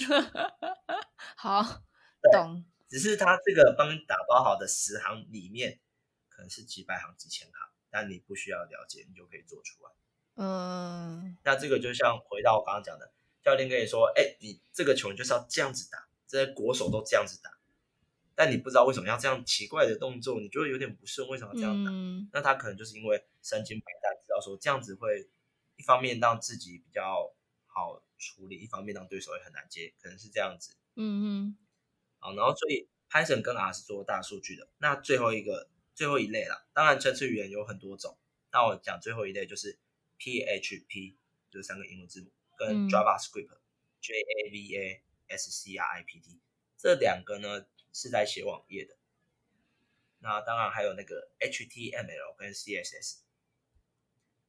[1.37, 1.63] 好，
[2.23, 2.65] 对懂。
[2.89, 5.81] 只是它这个帮你打包好的十行里面，
[6.29, 9.91] 可能是几百行、几千行，但你不需要了解，你就可以做出来。
[10.37, 13.11] 嗯，那这个就像回到我刚刚讲的，
[13.43, 17.51] 教练跟你说，哎，你这个球你就是要这样子打，这些国手都这样子打，
[18.37, 21.91] 但你不知道为什么要这样奇怪的动作，你就会有点不顺，为什么要这样打？
[21.91, 25.29] 嗯，那他可能就是因为身经百战，知道说这样子会
[25.77, 27.35] 一方面让自己比较
[27.67, 30.75] 好处理，一方面让对手也很难接，可能是这样子。
[30.95, 31.57] 嗯嗯，
[32.19, 34.69] 好，然后所以 Python 跟 R 是做大数据的。
[34.79, 38.19] 那最后一个最后一类啦，当然程式语言有很多种，
[38.51, 39.79] 那我讲最后一类就是
[40.19, 41.17] PHP，
[41.51, 43.59] 就是三个英文字母，跟嗯 JavaScript、
[44.01, 46.39] Java、SCRIPT
[46.79, 48.97] 这两个呢是在写网页的。
[50.21, 53.26] 那当然还有那个 HTML 跟 CSS。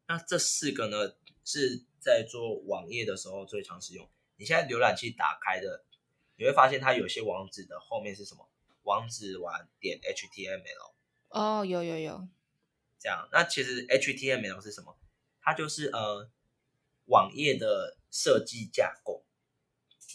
[0.08, 4.10] 那这四个呢是在做网页的时候最常使用。
[4.38, 5.86] 你现在浏览器打开的，
[6.38, 8.50] 你会发现它有些网址的后面是什么？
[8.84, 10.94] 网址完点 HTML
[11.30, 12.28] 哦，有有有，
[12.98, 13.28] 这样。
[13.34, 14.98] 那其实 HTML 是什么？
[15.42, 16.30] 它就是呃
[17.06, 19.26] 网页的设计架构。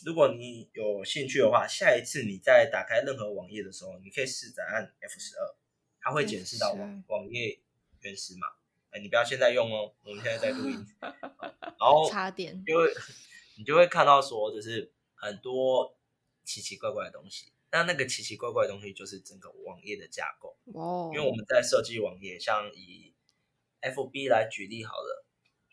[0.06, 5.54] 如果你有兴趣的话，下一次你在打开任何网页的时候，你可以试着按 F 十二，
[6.00, 7.60] 它会检视到网网页
[8.00, 8.46] 原始码。
[8.92, 10.86] 哎，你不要现在用哦，我们现在在录音。
[11.00, 12.92] 然后差点，就会
[13.58, 15.96] 你就会看到说，就是很多
[16.44, 17.52] 奇奇怪怪的东西。
[17.70, 20.56] 那那个奇奇怪怪的东西就是整个网页的架构。
[20.74, 23.14] 哦，因为我们在设计网页，像以
[23.80, 25.24] FB 来举例好了，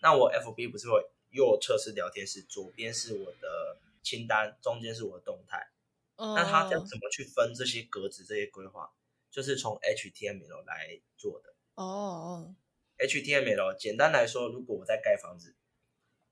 [0.01, 5.69] 那我 FB 不是会右侧是聊天室，左边是我的清单，中间是我的动态。
[6.17, 8.91] 那它要怎么去分这些格子、这些规划，
[9.29, 11.53] 就是从 HTML 来做的。
[11.75, 12.55] 哦哦
[12.99, 15.55] ，HTML 简单来说，如果我在盖房子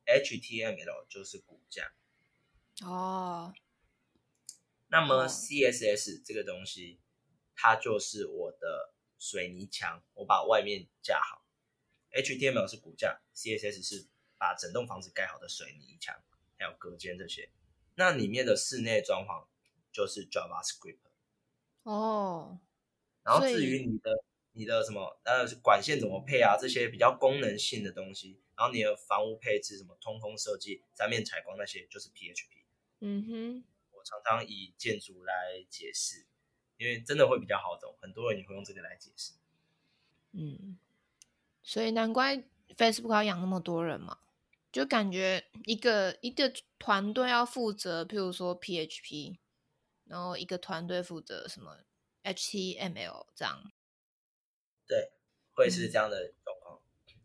[0.05, 1.93] ，HTML 就是骨架。
[2.83, 3.53] 哦，
[4.87, 6.99] 那么 CSS 这个东西，
[7.55, 11.43] 它就是我的水泥墙，我把外面架好。
[12.11, 14.07] HTML 是骨架，CSS 是
[14.37, 16.15] 把整栋房子盖好的水泥墙，
[16.57, 17.49] 还有隔间这些。
[17.95, 19.47] 那里面的室内装潢。
[19.89, 20.99] 就是 JavaScript
[21.81, 22.59] 哦，
[23.23, 24.11] 然后至于你的
[24.57, 32.63] 你的什么呃管线怎么配啊，这些比较功能性的东西，然后你的房屋配置什么通风设计、三面采光那些，就是 PHP。
[32.99, 36.25] 嗯哼，我常常以建筑来解释，
[36.77, 39.33] 因为真的会比较好懂，很多人也会用这个来解释。
[40.31, 40.77] 嗯，
[41.61, 42.43] 所以难怪
[42.75, 44.17] Facebook 要养那么多人嘛，
[44.71, 49.37] 就感觉一个一个团队要负责，譬如说 PHP。
[50.09, 51.79] 然后一个团队负责什么
[52.23, 53.69] HTML 这样，
[54.87, 55.11] 对，
[55.53, 56.81] 会是这样的状况。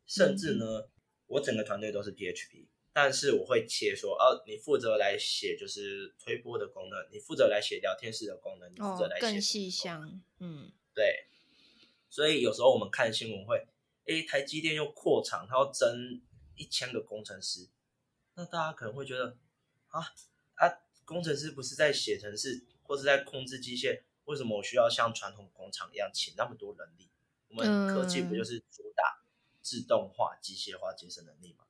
[0.07, 0.89] 甚至呢，
[1.27, 10.23] 我整个团队都是 PHP，但是我会切说，哦，你负责来写就是推波的功能，你负责来写聊天室的功能，你负责来写更细项。
[10.39, 11.27] 嗯，对。
[12.11, 13.67] 所以有时候我们看新闻会，
[14.07, 16.21] 哎，台积电又扩厂，它要增
[16.57, 17.69] 一千个工程师，
[18.35, 19.39] 那大家可能会觉得，
[19.89, 20.01] 啊
[20.57, 20.69] 啊，
[21.05, 22.67] 工程师不是在写程式？
[22.85, 27.09] 或是在控制机械，为什么我需要像传统工厂一样请那么多人力？
[27.53, 29.23] 我们科技不就是主打
[29.61, 31.65] 自动化、机械化、节省能力吗？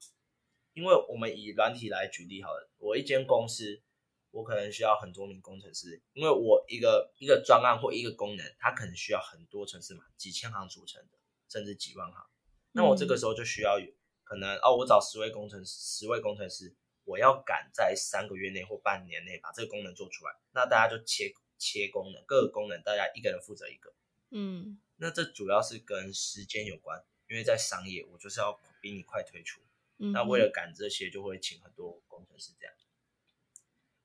[0.74, 3.82] 因为我们以软体来举例好了，我一间公司，
[4.30, 11.18] 我可能需要很多名工程师，因为我一个一个专案或一个功能，它可能需要很多程式码，几千行组成的，
[11.48, 12.26] 甚至几万行。
[12.70, 16.76] 那我这个时候就需要有可能哦，我找十位工程师，十位工程师。
[17.04, 23.92] 我要赶在三个月内或半年内把这个功能做出来，那大家就切切功能，各个功能大家一个人负责一个。
[24.32, 29.60] 嗯，那这主要是跟时间有关，因为在商业我就是要比你快推出，
[29.98, 32.74] 那为了赶这些就会请很多工程师这样。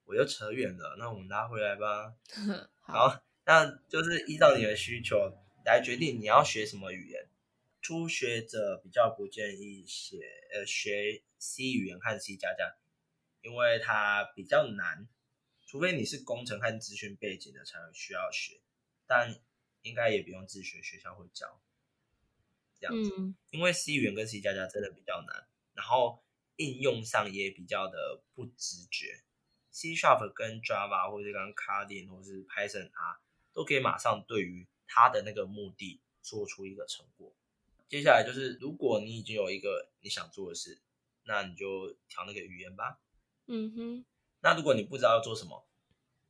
[0.06, 2.14] 我又扯远了，那我们拉回来吧。
[2.82, 5.34] 好，那就是依照你的需求
[5.66, 7.28] 来决定你要学什么语言。
[7.82, 10.20] 初学者比较不建议写
[10.54, 12.76] 呃学 C 语言和 C 加加。
[13.44, 15.08] 因为它比较难，
[15.66, 18.60] 除非你是工程和资讯背景的才需要学，
[19.06, 19.40] 但
[19.82, 21.62] 应该也不用自学，学校会教
[22.80, 23.12] 这样子。
[23.52, 26.24] 因为 C 语言跟 C 加加真的比较难，然后
[26.56, 29.24] 应用上也比较的不直觉。
[29.72, 33.22] C Sharp 跟 Java 或者刚刚 Kotlin 或是 Python 啊，
[33.54, 37.32] 都可以马上对于它的那个目的做出一个成果。
[37.88, 40.82] 接下来就是，如果你已经有一个你想做的事，
[41.24, 43.00] 那你就调那个语言吧。
[43.46, 44.06] 嗯哼，
[44.42, 45.68] 那如果你不知道要做什么，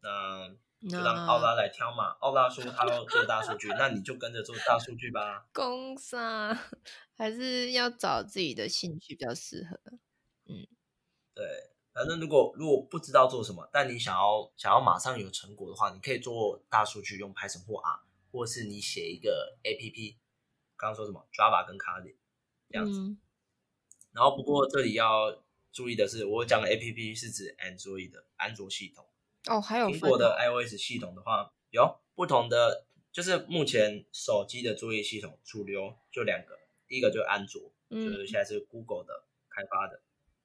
[0.02, 2.10] 那就让奥拉来挑嘛。
[2.20, 5.48] 奥拉说他要做大数据，那你就跟着做大数据吧。
[5.54, 6.18] 公司
[7.16, 9.80] 还是要找自己的兴趣比较适合。
[10.46, 10.68] 嗯，
[11.34, 11.46] 对，
[11.94, 18.00] 反正如果如果不知道做什么，但你想要想要马上有成果的话，你可以做大数据，用 Python 或 R，
[18.32, 20.18] 或是你写一个 APP。
[20.76, 22.16] 刚刚说什么 Java 跟 Kotlin
[22.70, 23.00] 这样子。
[24.12, 25.44] 然后不过这里要。
[25.70, 29.06] 注意的是，我讲的 A P P 是指 Android 的安卓系统
[29.46, 36.58] 哦，还有苹果的 I O S 系统的话，有不同的，就是目前手机的作业系统主流就两个，
[36.88, 40.02] 第一个就是安卓，就是现在是 Google 的开发的，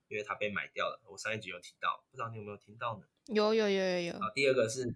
[0.09, 1.01] 因为它被买掉了。
[1.07, 3.07] 我上一集有提到，不知道你有没有听到呢？
[3.26, 4.12] 有有有有有。
[4.14, 4.95] 啊，第二个是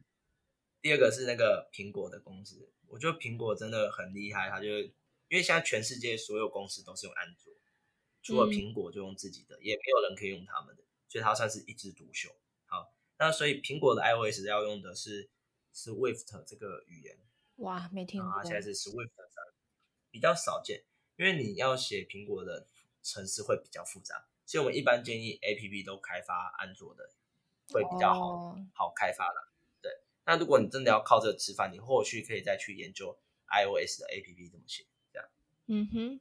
[0.80, 7.52] 第二个是那个苹果的公司，我觉得苹果真的很厉害，它就因为现在全世界所有公司都是用安卓。
[8.22, 12.28] 除了苹果就用自己的，也没有人可以用他们的，所以它算是一枝独秀。
[13.18, 15.28] 好，那所以苹果的 iOS 要用的是
[15.74, 17.18] Swift 这个语言。
[17.56, 18.42] 哇，没听过。
[18.44, 19.10] 现在是 Swift
[20.10, 20.84] 比较少见，
[21.16, 22.66] 因为你要写苹果的
[23.02, 27.10] 程式会比较复杂，所以我们一般建议 APP 都开发安卓的
[27.70, 29.48] 会比较好，好开发的。
[29.80, 29.90] 对，
[30.24, 35.28] 那如果你真的要靠这个吃饭，你后续可以再去研究 iOS 的 APP 怎么写，这样。
[35.66, 36.20] 嗯哼。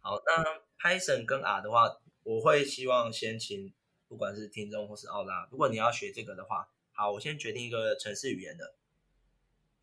[0.00, 0.68] 好，那。
[0.78, 3.74] Python 跟 R 的话，我会希望先请
[4.08, 8.74] 不管是听众或是奥拉，如果你要学这个的话，好，我先决定一个城市语言的。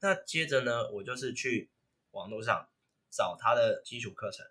[0.01, 1.69] 那接着呢，我就是去
[2.11, 2.67] 网络上
[3.09, 4.45] 找它的基础课程，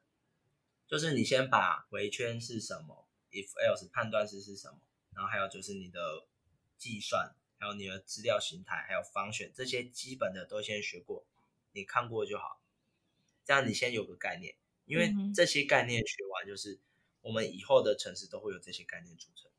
[0.87, 4.79] 就是你先把围圈是什么，if else 判断式是什么，
[5.13, 6.27] 然后还有就是你的
[6.79, 11.27] 计算，还有你的资料形态，还有方选这些基本的都先学过，
[11.73, 12.61] 你看过就好，
[13.45, 14.55] 这样你先有个概念，
[14.87, 16.81] 因为这些概念学完，就是
[17.21, 19.51] 我们以后的城市都会有这些概念组成。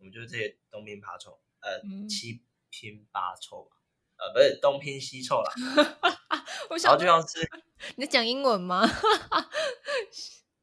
[0.00, 3.76] 我们就是这些东拼八凑，呃，七拼八凑吧，
[4.16, 5.52] 呃，不是东拼西凑啦。
[6.82, 7.48] 然后就像是
[7.96, 8.86] 你在讲英文吗？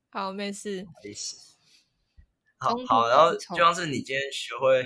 [0.10, 1.56] 好，没事，不好意思。
[2.58, 4.82] 好好，然后就像是你今天学会，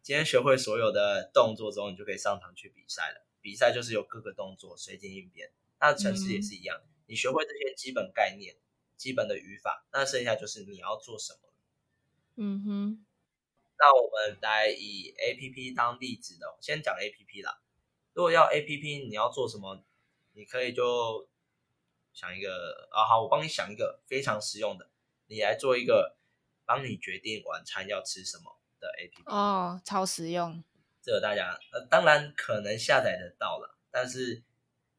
[0.00, 3.26] 今天学会所有的动作之后，你就可以上场去比赛了。
[3.40, 6.80] 比赛就是由各个动作随机应变，那城市也是一样。
[7.06, 8.54] 你学会这些基本概念、
[8.96, 11.52] 基本的语法，那剩下就是你要做什么。
[12.36, 13.06] 嗯哼。
[13.82, 17.60] 那我们来以 A P P 当例子的，先讲 A P P 啦。
[18.12, 19.82] 如果要 A P P，你要做什么？
[20.34, 21.28] 你可以就
[22.12, 24.88] 想一个啊，好，我帮你想一个非常实用的，
[25.26, 26.16] 你来做一个。
[26.64, 30.62] 帮你决定晚餐要吃什么的 A P P 哦，超实用。
[31.02, 34.44] 这个大家呃，当然可能下载得到了，但是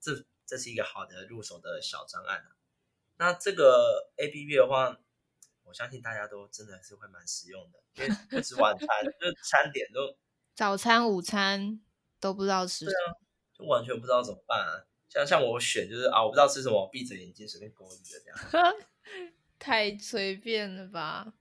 [0.02, 0.12] 这
[0.46, 2.52] 这是一个好的入手的小专案啊。
[3.16, 5.00] 那这个 A P P 的话，
[5.64, 8.88] 我相信大家都真的是会蛮实用的，因为不吃晚餐，
[9.20, 10.16] 就餐点都
[10.54, 11.82] 早餐、午餐
[12.20, 13.20] 都不知道吃什么，
[13.58, 14.86] 就完全不知道怎么办啊。
[15.10, 18.76] 像像我选就是啊，我不知道吃什么，闭着眼睛随便勾一个这样，
[19.60, 21.34] 太随便了吧。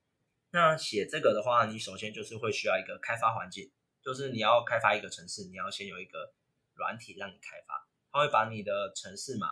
[0.50, 3.70] 那写这个的话，你首先就是会需要一个开发环境，
[4.02, 6.32] 就是你要开发一个城市，你要先有一个
[6.74, 9.48] 软体让你开发，它会把你的城市嘛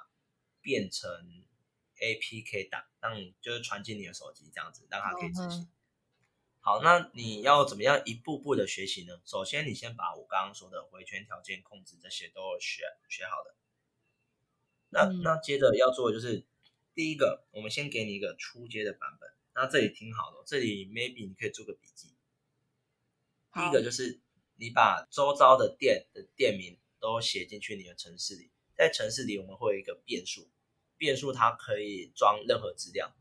[0.63, 1.11] 变成
[1.99, 5.69] APK 档，让你就是传进你的手机这样子，让它可以执行。
[6.61, 9.21] 好，那你要怎么样一步步的学习呢？
[9.25, 13.57] 首先，你先把我刚刚说的回圈条件控制这些都学学好了。
[14.89, 16.45] 那那接着要做的就是
[16.95, 19.31] 第一个，我们先给你一个初阶的版本。
[19.55, 22.15] 那这里挺好的，这里 maybe 你可以做个笔记。
[23.53, 24.21] 第一个就是
[24.57, 30.51] 你把周遭的店的店名都写进去你的城市里，在城市里我们会有一个变数，
[30.97, 33.15] 变数它可以装任何资料，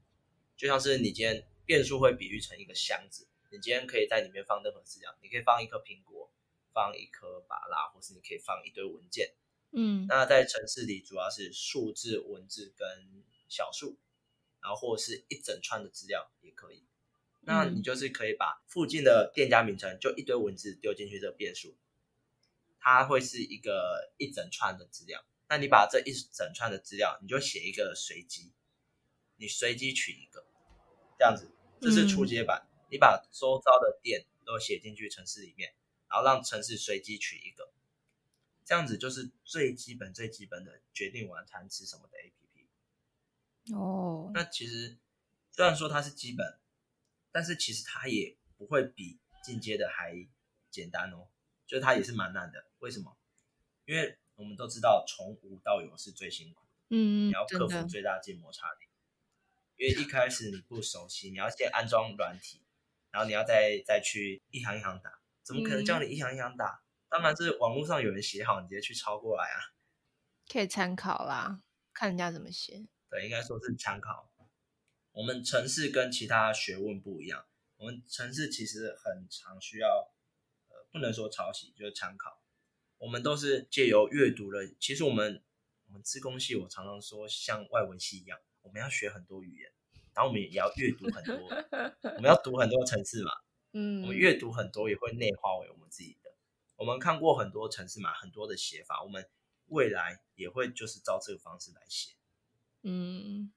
[0.58, 6.32] 就像是你今天变数会比喻成一个箱子，你今天可以在里面放任何资料，你可以放一颗苹果，
[6.74, 9.34] 放一颗芭拉，或是你可以放一堆文件。
[9.72, 13.98] 嗯，那在城市里主要是数字、文字跟小数。
[14.62, 16.84] 然后或者是一整串的资料也可以，
[17.42, 21.76] 那你就是可以把附近的店家名称就一堆文字丢进去这个变数，
[22.80, 25.24] 它会是一个一整串的资料。
[25.48, 28.52] 那你把这一整串的资料，你就写一个随机，
[29.38, 30.46] 你随机取一个，
[31.18, 32.68] 这样子，这是初阶版。
[32.90, 35.74] 你把周遭的店都写进去城市里面，
[36.08, 37.72] 然后让城市随机取一个，
[38.64, 42.36] 这样子就是最基本最基本的决定晚餐吃什么的 A P。
[43.74, 44.98] 哦，那其实
[45.52, 46.60] 虽然说它是基本，
[47.32, 50.28] 但是其实它也不会比进阶的还
[50.70, 51.28] 简单哦，
[51.66, 52.68] 就它也是蛮难的。
[52.80, 53.18] 为什么？
[53.86, 58.86] 因为我们都知道从无到有是最辛苦的，嗯，你要克服最大静摩擦力。
[59.78, 62.62] 因为一开始你不熟悉，你要先安装软体，
[63.12, 66.82] 然后你要再再去一行一行打，怎么可能叫你一行一行打？
[67.10, 69.76] 当然是网络上有人写好，你直接去抄过来啊，
[70.48, 71.62] 可以参考啦，
[71.94, 72.88] 看人家怎么写。
[73.10, 74.32] 对，应该说是参考。
[75.12, 77.46] 我们城市跟其他学问不一样，
[77.78, 80.14] 我们城市其实很常需要，
[80.68, 82.42] 呃，不能说抄袭，就是参考。
[82.98, 84.62] 我们都是借由阅读了。
[84.80, 85.44] 其实我们
[85.88, 89.72] 我们自工系，我常常说像外文系一样，我们要学很多语言，
[90.14, 91.36] 然后我们也要阅读很多，
[92.16, 93.32] 我们要读很多城市嘛。
[93.74, 96.34] 嗯，我们阅读很多也会内化为我们自己的。
[96.78, 99.28] 我们看过很多城市嘛，很多的写法，我们
[99.68, 102.16] 未来也会就是照这个方式来写。
[102.84, 103.52] 嗯，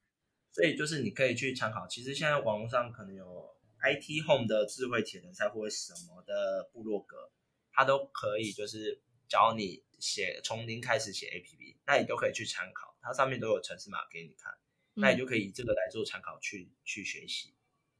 [0.50, 1.86] 所以就是你可以去参考。
[1.86, 7.30] 其实现在网络上可能有 IT Home 的智慧铁人赛或者什么的部落格，
[7.72, 12.96] 它都可以就是教你写从零开始写 APP，那你都可以去参考。
[13.00, 14.52] 它上面都有城市码给你看，
[14.94, 17.54] 那你就可以以这个来做参考去去学习。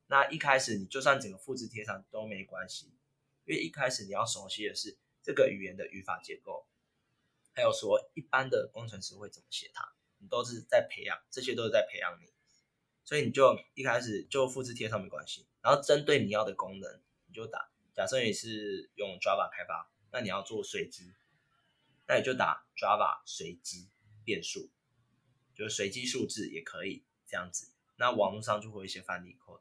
[0.06, 2.86] 那一开始你就算整个复制贴上都没关系，
[3.44, 6.66] 因为一开始你要熟悉的是这个语言的语法结构，
[7.52, 9.94] 还有说一般的工程师会怎么写它。
[10.20, 12.26] 你都是在培养，这些都是在培养你，
[13.04, 17.70] 所以你就一开始就复制贴上没关系，然后针对你要的功能，你就打。
[17.94, 21.12] 假设你是用 Java 开发，那你要做随机，
[22.08, 23.90] 那你就打 Java 随机
[24.24, 24.70] 变数，
[25.54, 27.70] 就是随机数字也可以这样子。
[27.96, 29.60] 那网络上就会一些范例 code，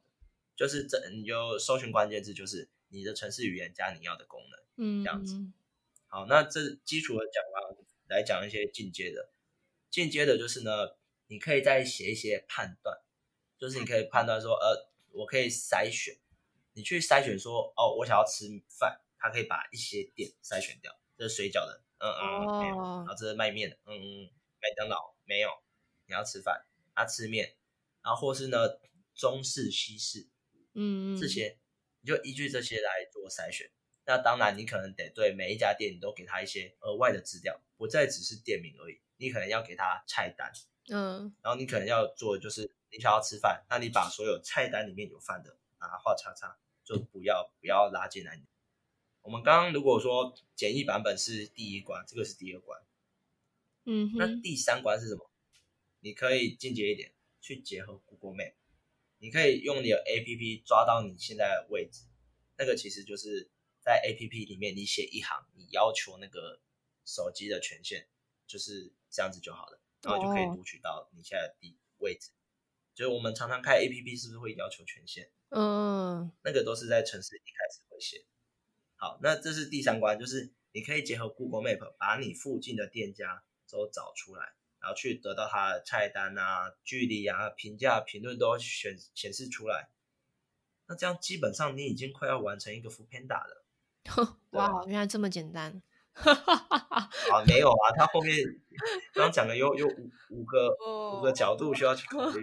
[0.56, 5.36] 就是这你就搜寻关键字，就是你的程式语言加你要的功能，嗯，这样子。
[6.08, 9.30] 好，那这基础的讲完，来讲一些进阶的。
[9.90, 10.72] 进阶的就是呢，
[11.28, 12.98] 你可以再写一些判断，
[13.58, 16.18] 就是你可以判断说，呃，我可以筛选，
[16.74, 20.98] 你去筛选说，哦，我想要吃饭，它可以把一些点筛选掉。
[21.18, 23.06] 这是水饺的，嗯嗯。
[23.06, 24.30] 然后这是卖面的，嗯嗯，
[24.62, 25.50] 麦当劳没有。
[26.10, 27.58] 你要吃饭，啊吃面，
[28.02, 28.58] 然后或是呢
[29.14, 30.30] 中式、西式，
[30.74, 31.60] 嗯嗯，这些
[32.00, 33.70] 你就依据这些来做筛选。
[34.06, 39.02] 那当然，你可能得对每一家店你都给他一些额外的资料，不再只是店名而已。
[39.18, 40.50] 你可能要给他菜单，
[40.90, 48.42] 嗯，然后你可能要做就是你想要吃饭，那你把所有菜单里面有饭的啊画叉叉，就不要不要拉进来。
[49.28, 52.82] 我们刚刚如果说简易版本是第一关，这个是第二关，
[53.84, 55.30] 嗯，那第三关是什么？
[56.00, 57.12] 你可以进阶一点，
[57.42, 58.54] 去结合 Google Map，
[59.18, 62.06] 你可以用你的 APP 抓到你现在的位置，
[62.58, 63.52] 那个其实就是
[63.82, 66.62] 在 APP 里面你写一行，你要求那个
[67.04, 68.08] 手机的权限
[68.48, 72.30] 就是这样子就好了，然后就可以读取到你现在的地位置。
[72.96, 75.30] 就是我们常常开 APP 是不是会要求权限？
[75.50, 78.26] 嗯，那个都是在城市一开始会写。
[79.00, 89.90] 好，那这是第三关，就是你可以结合 Google Map 把你附近的店家都找出来，然后去得到它的菜单啊、距离啊、评价、评论都显显示出来。
[90.88, 93.66] 那这样基本上你已经快要完成一个 Food Panda 了。
[94.52, 95.82] 哇，原来这么简单。
[96.14, 98.36] 啊，没有啊，他后面
[99.14, 100.76] 刚刚讲的有有五五个
[101.18, 102.42] 五个角度需要去考虑。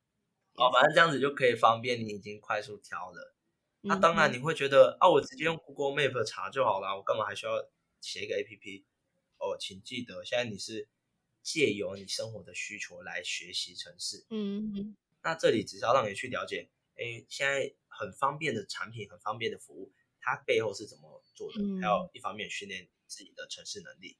[0.56, 3.34] 哦，反正这样子就可以方便你已经快速挑了。
[3.82, 7.52] 那当然你会觉得啊，我直接用 Google Map 查就好了，我干嘛还需要
[8.00, 8.84] 写一个 APP？
[9.38, 10.86] 哦，请记得，现在你是
[11.42, 14.26] 借由你生活的需求来学习城市。
[14.28, 21.58] 嗯，那这里只是要让你去了解，哎，现在很方便的产品，很方便的服务，它背后是怎么做的？
[21.80, 24.18] 还有一方面训练自己的城市能力。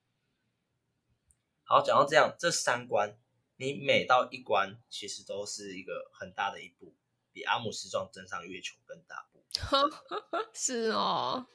[1.65, 3.19] 好，讲到这样，这三关，
[3.57, 6.95] 你每到一关，其实都是一个很大的一步，
[7.31, 9.29] 比阿姆斯壮登上月球更大。
[10.55, 11.47] 是哦，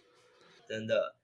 [0.67, 1.15] 真的。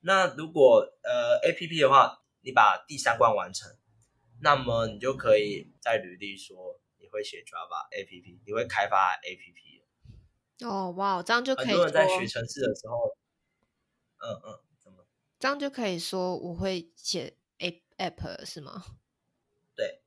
[0.00, 3.76] 那如果呃 A P P 的话，你把第三关完成，
[4.40, 9.84] 那么你就可以在履历说你会写 Java A P P，你会开发 A P P
[10.64, 11.66] 哦，哇，这样就可以。
[11.66, 13.16] 很多人在学程式的时候，
[14.18, 15.04] 嗯嗯，怎么？
[15.38, 18.84] 这样就可以说我会写 A App 是吗？
[19.74, 20.02] 对，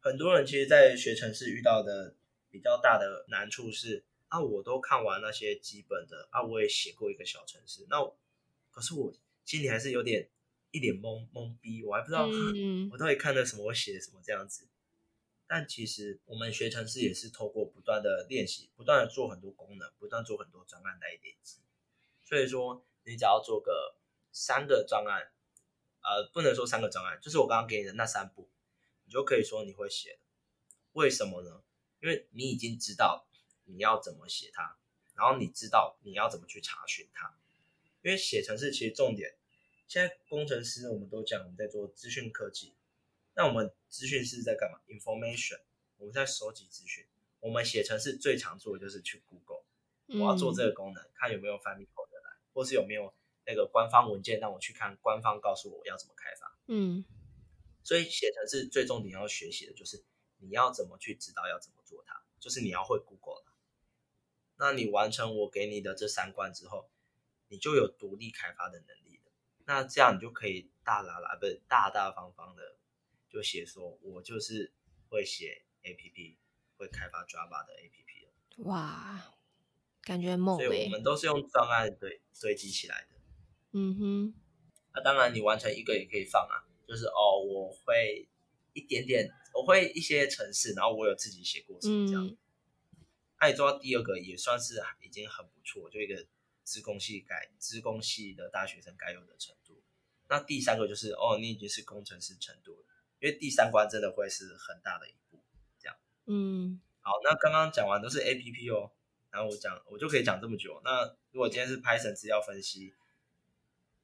[0.00, 2.16] 很多人其实，在学程式遇到的
[2.50, 4.04] 比较大的难处是。
[4.30, 7.84] 啊，我都看完那些基本的啊，我也写过一个小程式。
[7.90, 7.98] 那
[8.70, 9.12] 可是我
[9.44, 10.30] 心里还是有点
[10.70, 12.28] 一脸懵懵逼，我还不知道
[12.92, 14.68] 我到底看了什么，我写什么这样子。
[15.48, 21.58] 但其实我们学程式也是透过不断的练习，不断的做很多功能，不断做很多专案来累积。
[22.22, 23.96] 所以说，你只要做个
[24.30, 25.32] 三个专案，
[26.02, 28.48] 呃，不能说三个专案，就是我刚刚给你的那三步，
[29.04, 30.20] 你就可以说你会写。
[30.92, 31.64] 为什么呢？
[32.00, 33.26] 因为你已经知道。
[33.70, 34.76] 你要怎么写它，
[35.14, 37.34] 然后你知道你要怎么去查询它，
[38.02, 39.36] 因为写程式其实重点，
[39.86, 42.74] 现在工程师我们都讲我们在做资讯科技，
[43.34, 45.60] 那我们资讯是在干嘛？information，
[45.98, 47.06] 我们在收集资讯。
[47.40, 49.64] 我们写程式最常做的就是去 Google，
[50.08, 53.14] 我要做这个功能，看有没有翻译口的来，或是有没有
[53.46, 56.58] 那个官方文件让我去看，官方告诉我要怎么开发。
[56.66, 57.02] 嗯，
[57.82, 60.04] 所以写程式最重点要学习的就是
[60.36, 63.42] 你要怎么去知道要怎么做它，就是你要会 Google
[64.60, 66.88] 那你完成我给你的这三关之后，
[67.48, 69.32] 你就有独立开发的能力了。
[69.64, 72.76] 那这样你就可以大啦啦，不是大大方方的
[73.30, 74.72] 就写说，我就是
[75.08, 76.38] 会写 A P P，
[76.76, 78.32] 会开发 Java 的 A P P 了。
[78.68, 79.34] 哇，
[80.02, 80.58] 感觉猛！
[80.58, 83.20] 所以我们都是用专案堆堆积起来的。
[83.72, 84.34] 嗯哼。
[84.92, 88.28] 那当然，你完成一个也可以放啊，就是哦，我会
[88.72, 92.24] 一点点，我会一些程式，然后我有自己写过什么这样。
[92.26, 92.36] 那
[93.48, 96.26] 你做到第二个也算是已经很不错，就一个
[96.62, 99.82] 资工系该资工系的大学生该有的程度。
[100.28, 102.84] 那第三个就是哦，你已经是工程师程度了，
[103.18, 105.42] 因为第三关真的会是很大的一步。
[105.78, 105.96] 这样，
[106.26, 108.92] 嗯，好，那刚刚讲完都是 A P P 哦，
[109.30, 110.82] 然后我讲我就可以讲这么久。
[110.84, 112.92] 那如果今天是 Python 资料分析，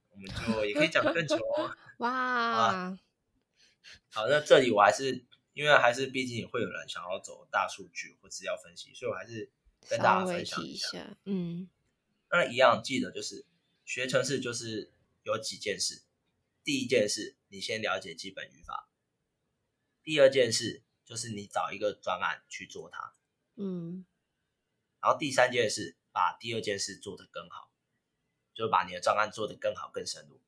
[0.09, 1.77] 我们就也可以讲更久哦。
[1.99, 2.99] 哇，
[4.11, 5.26] 好，那这里我还是。
[5.57, 9.51] 因为还是毕竟会有人想要走大数据或资料分析，所以我还是
[9.89, 11.17] 跟大家分享一下。
[11.25, 11.71] 嗯，
[12.31, 13.47] 那一样记得就是
[13.83, 14.93] 学程式就是
[15.23, 16.03] 有几件事。
[16.63, 18.91] 第一件事，你先了解基本语法；
[20.03, 23.15] 第二件事就是你找一个专案去做它。
[23.55, 24.05] 嗯，
[25.01, 27.73] 然后第三件事，把第二件事做得更好，
[28.53, 30.39] 就把你的专案做得更好、更深入。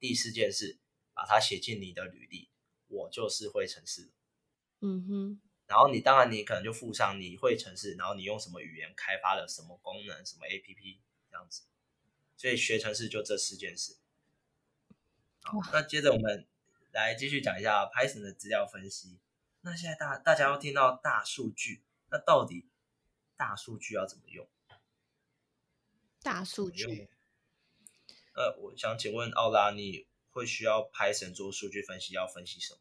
[0.00, 0.80] 第四件事，
[1.14, 2.50] 把它写进你的履历，
[2.88, 4.10] 我就是会程式。
[4.86, 11.64] 嗯哼，然后你当然你可能就附上你会程式，然后你用什么语言开发了什么功能，什么 A P P 这样子。
[12.36, 13.96] 所以学程式就这四件事。
[15.42, 16.46] 好，那接着我们
[16.92, 19.18] 来继续讲一下 Python 的资料分析。
[19.62, 22.68] 那现在大大家要听到大数据，那到底
[23.36, 24.46] 大数据要怎么用？
[26.22, 27.08] 大数据。
[28.34, 32.80] 呃，我想请问奥拉，你会需要 Python 做数据分析，要分析什么？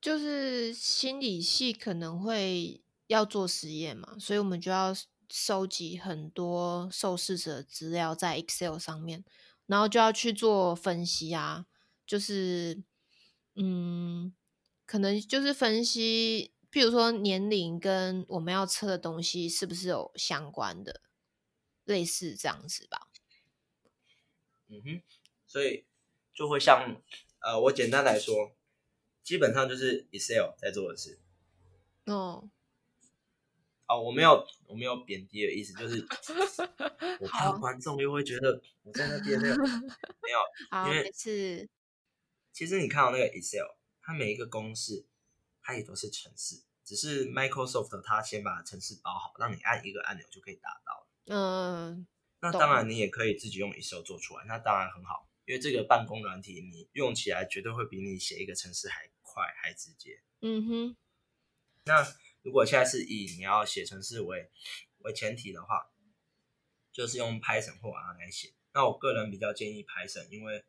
[0.00, 4.94] 就是心理系可能会要做实验嘛，所以我们就要
[5.28, 9.24] 收集很多受试者资料在 Excel 上面，
[9.66, 11.66] 然后就要去做分析啊，
[12.06, 12.82] 就是
[13.54, 14.32] 嗯，
[14.86, 21.00] 可能就是分析，比如说年龄跟我们要测的东西是不是有相关的，
[21.84, 23.08] 类似这样子吧。
[24.68, 25.02] 嗯哼，
[25.46, 25.86] 所以
[26.32, 27.02] 就会像
[27.40, 28.52] 呃，我简单来说，
[29.28, 31.18] 基本上就是 Excel 在做的事。
[32.06, 32.48] 哦，
[33.86, 36.00] 哦，我没有我没有贬低的意思，就是
[37.20, 40.40] 我怕观众又会觉得我在那边那个没有，
[40.88, 41.68] 因为是
[42.54, 45.04] 其实你看到那个 Excel，它每一个公式
[45.60, 52.06] 它也都是程式，只是 Microsoft 它先把程式包好，让你按一个按钮就可以达到嗯。
[52.40, 60.20] 那当然，你也可以自己用 Excel 做出来，那当然很好，因为这个办公软体你用起来绝对会比你写一个程式还快还直接。
[60.40, 60.96] 嗯哼。
[61.84, 62.04] 那
[62.42, 64.50] 如果现在是以你要写程式为
[64.98, 65.90] 为前提的话，
[66.90, 68.54] 就是用 Python 或 R 来写。
[68.72, 70.64] 那我个人比较建议 Python，因为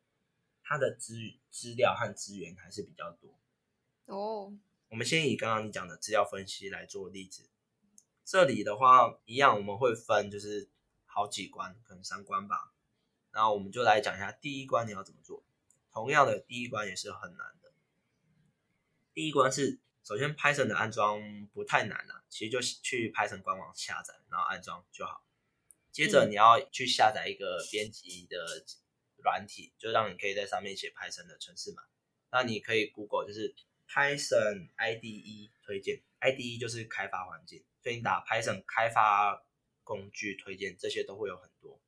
[0.62, 1.16] 它的资
[1.50, 3.36] 资料和资源还是比较多。
[4.06, 4.56] 哦。
[4.88, 7.50] 我们先以刚刚你讲的资料分析来做例子。
[8.24, 10.70] 这里的话，一样我们会分就是。
[11.12, 12.72] 好几关，可能三关吧。
[13.32, 15.42] 然后我们就来讲一下第一关你要怎么做。
[15.92, 17.59] 同样的，第一关也是很难的。
[19.12, 21.20] 第一关是首先 Python 的安装
[21.52, 25.24] 不太难了，其实就去 Python 官网下载，然后安装就好。
[25.90, 28.64] 接着你要去下载一个编辑的
[29.18, 31.82] 软体，就让你可以在上面写 Python 的程式码。
[32.30, 33.54] 那你可以 Google 就是
[33.88, 39.44] Python IDE 推荐，IDE 就是开发环境，所以你打 Python 开发。
[39.82, 41.80] 工具推荐这些都会有很多，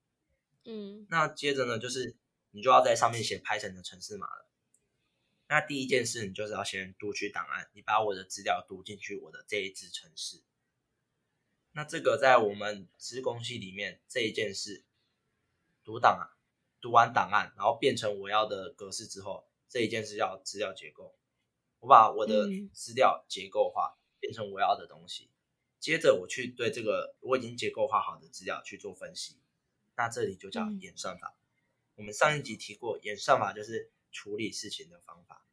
[0.64, 2.16] 嗯，那接着呢，就是
[2.50, 4.48] 你就要在上面写 Python 的程式码了。
[5.52, 10.40] 那第一件事，你就是要先读取档案，你把我的资料读进去我的这一支程式。
[11.72, 14.82] 那这个在我们资工系里面这一件事，
[15.84, 16.24] 读档啊，
[16.80, 21.14] 读完档案，然后变成我要的格式之后，这一件事叫资料结构。
[21.80, 25.30] 我把我的资料结构化，变成我要的东西。
[25.78, 29.36] 接着我去对这个我已经结构化好的资料去做分析，
[29.96, 31.36] 那这里就叫演算法。
[31.96, 35.44] 我们上一集提过，演算法就是处理事情的方法。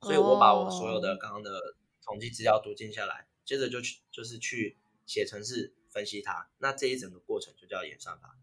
[0.00, 4.76] 所以我把我所有的刚刚的统计资料都记下来，接着就去就是去
[5.06, 6.50] 写程式分析它。
[6.58, 8.36] 那这一整个过程就叫演算法。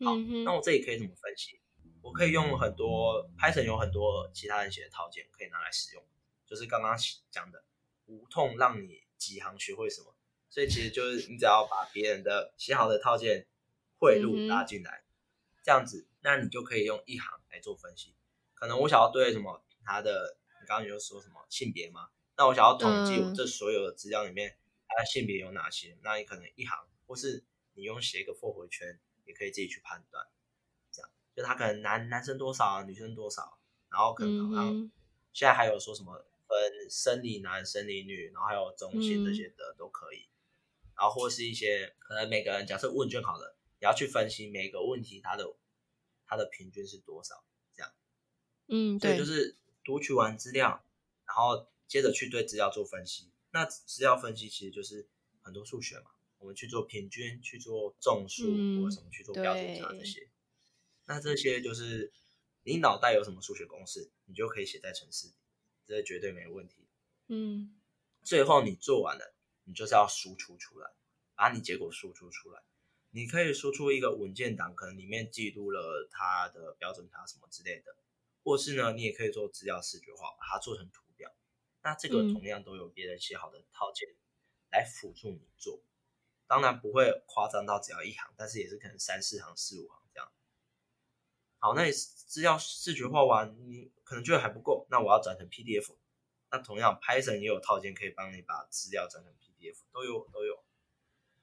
[0.00, 1.60] 好，那我这里可以怎么分析？
[2.02, 6.04] 我可以用很多 Python 有很多其他人写的套件可以拿来使用，
[6.46, 6.96] 就是刚刚
[7.30, 7.64] 讲的
[8.06, 10.14] 无痛让你几行学会什么。
[10.50, 13.46] 所以其实就是你只要把别人的写好的套件
[13.98, 15.04] 汇入拉进来，
[15.62, 18.14] 这样子，那你就可以用一行来做分析。
[18.62, 22.10] 可能我想要对什么他的，你刚刚有说什么性别吗？
[22.36, 24.56] 那我想要统计我这所有的资料里面
[24.86, 25.98] 他的性别有哪些？
[26.00, 27.42] 那你可能一行，或是
[27.74, 30.24] 你用写一个 for 回圈，也可以自己去判断。
[30.92, 33.58] 这样，就他可能男男生多少，女生多少，
[33.90, 34.90] 然后可能好像
[35.32, 40.28] 现在还有说什么分生理男、生理女，然后还有中性这些的都可以。
[40.94, 45.52] 然后或是一些可能每个人假设问卷好了，你要去分析每个问题它的
[46.24, 47.42] 它的平均是多少，
[48.72, 49.54] 嗯，对，就是
[49.84, 50.82] 读取完资料，
[51.26, 53.30] 然后接着去对资料做分析。
[53.50, 55.06] 那资料分析其实就是
[55.42, 58.46] 很多数学嘛，我们去做平均，去做众数
[58.80, 60.28] 或者什么去做标准差这些。
[61.04, 62.10] 那这些就是
[62.64, 65.34] 你脑袋有什么数学公式，你就可以写在程式里，
[65.86, 66.86] 这绝对没问题。
[67.28, 67.76] 嗯，
[68.24, 69.34] 最后你做完了。
[69.64, 70.90] 你就是要输出出来，
[71.36, 72.60] 把你结果输出出来。
[73.10, 77.94] 你可以输出一个文件档，可能里面记录了它的标准差什么之类的，
[78.42, 81.32] 或是呢，你也可以做资料视觉化，把它做成图表。
[81.82, 84.08] 那这个同样都有别人写好的套件
[84.70, 85.82] 来辅助你做，
[86.46, 90.32] 当然不会夸张到只要一行，但是也是可能三四行、四五行这样。
[91.58, 95.96] 好，那你资料视觉化完，你可能觉得还不够，那我要转成 PDF。
[96.50, 99.78] 那同样，Python 也有套件可以帮你把资料转成 PDF，。
[99.90, 100.62] 都有都有，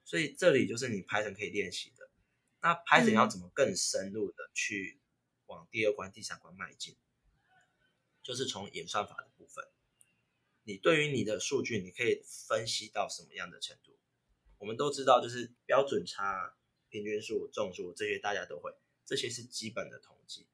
[0.04, 2.10] 所以这里就是你 Python 可以练习的。
[2.62, 4.99] 那 Python 要怎么更深入的去
[5.50, 6.96] 往第二关、第三关迈进？
[8.24, 9.66] 就是从演算法的部分。
[10.64, 13.98] 你对于你的数据，你可以分析到什么样的程度？
[14.60, 16.56] 我们都知道，就是标准差、
[16.90, 18.72] 平均数、众数这些大家都会。
[19.06, 20.46] 这些是基本的统计，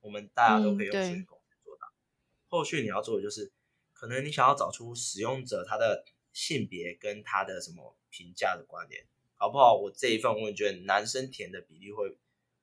[0.00, 1.92] 我们大家都可以用嗯对数据公式做到。
[2.46, 3.52] 后续你要做的就是，
[3.92, 9.04] 可能你想要找出使用者他的性别跟他的什么评价的关联，
[9.34, 9.74] 好不好？
[9.74, 12.16] 我这一份问卷男生填的比例会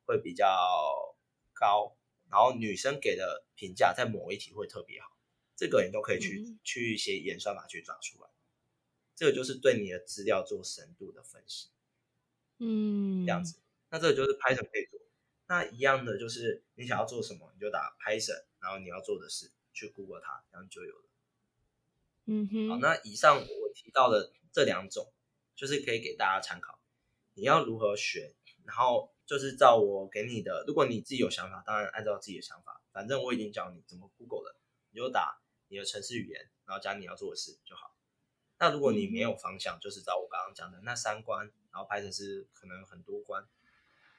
[0.06, 1.13] 会比较
[1.54, 1.96] 高，
[2.30, 5.18] 然后女生给的评价在某一题会特别好，
[5.56, 8.30] 这个你都可以去、嗯去写演算法去抓出来。
[9.16, 11.70] 这个就是对你的资料做深度的分析。
[12.58, 13.60] 嗯，这样子。
[13.90, 15.00] 那这个就是 Python 可以做。
[15.46, 21.06] 那一样的就是你想要做什么，你就打 Python，然后你要做的事去 Google 它，这样就有了。
[22.26, 25.14] 嗯哼，好，那以上我提到的这两种，
[25.56, 26.80] 就是可以给大家参考。
[27.36, 32.82] 你要如何学，然后就是照我给你的，如果你自己有想法，当然按照自己的想法。
[32.92, 34.56] 反正我已经教你怎么 Google 了，
[34.92, 37.96] 你就打你的城市语言，然后加你要做的事就好。
[38.60, 43.48] 那如果你没有方向，就是照我刚刚讲的那三关，然后 Python 是可能很多关，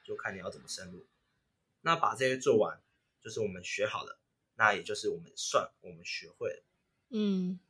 [0.04, 1.06] 就看你要怎么深入。
[1.82, 2.82] 那把这些做完，
[3.20, 4.18] 就是我们学好了，
[4.56, 6.64] 那也就是我们算我们学会了，
[7.10, 7.60] 嗯，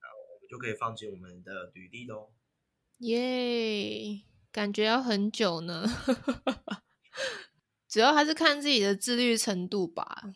[0.00, 2.32] 我们就可以放进我们的履历喽。
[2.98, 4.22] 耶，
[4.52, 5.84] 感觉要很久呢。
[7.88, 10.34] 主要还是看自己的自律程度吧。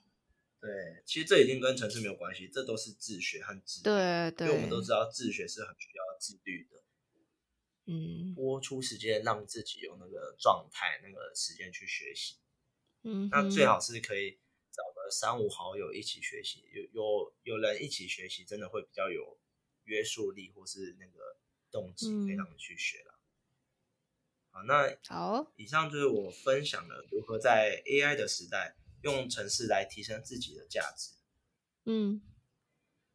[0.61, 3.85] 对，其实这已经跟城市没有关系，这都是自学和自律。
[3.85, 6.83] 对对，因为我们都知道自学是很需要自律的，
[7.87, 12.37] 嗯播出时间让自己有那个状态、那个时间去学习。
[13.05, 14.33] 嗯，那最好是可以
[14.73, 19.39] 找个三五好友一起学习，有有有人一起学习，真的会比较有
[19.85, 21.39] 约束力或是那个
[21.71, 23.16] 动机，可以嗯让你去学了。
[24.57, 31.11] 好，那好，以上就是我分享的如何在 AI 的时代用城市来提升自己的价值。
[31.85, 32.23] 嗯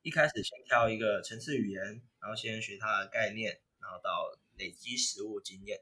[0.04, 1.82] 一开始先挑一个城市语言，
[2.20, 5.82] 然后先学它的概念，然后到累积实务经验。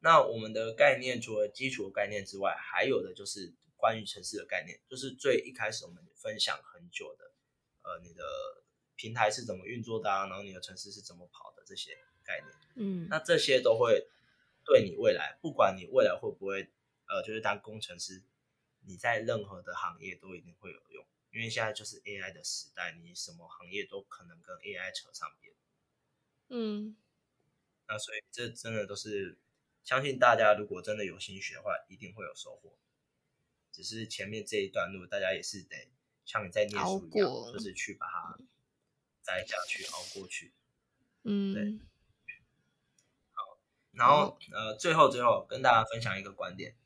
[0.00, 7.32] 那我们的概念除了基础的概念之外，还有的就是关于城市的概念，就是最一开始我们分享很久的，
[7.82, 8.22] 呃，你的
[8.96, 11.92] 平台是怎么运作的啊，然后你的城市是怎么跑的这些
[12.24, 12.50] 概念。
[12.76, 14.06] 嗯那这些都会
[14.68, 16.70] 对你未来，不管你未来会不会，
[17.06, 18.22] 呃，就是当工程师，
[18.84, 25.54] 你在任何的行业都一定会有用，因为现在就是 AI 的时代，你什么行业都可能跟 AI 扯上边。
[26.50, 26.94] 嗯
[27.86, 29.38] 那所以这真的都是，
[29.82, 32.76] 相信大家如果真的有兴趣的话，一定会有收获。
[33.72, 35.88] 只是前面这一段路，大家也是得
[36.26, 38.38] 像你在念熬书一样，就是去把它
[39.22, 40.52] 摘下去，熬过去。
[41.22, 41.80] 嗯
[43.98, 46.76] 然后呃，最后最后跟大家分享一个观点，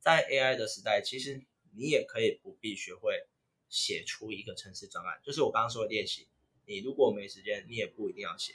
[0.00, 1.42] 在 AI 的时代，其实
[1.74, 3.26] 你也可以不必学会
[3.70, 6.28] 写出一个城市专案，就是我刚刚说的练习。
[6.66, 8.54] 你如果没时间，你也不一定要写，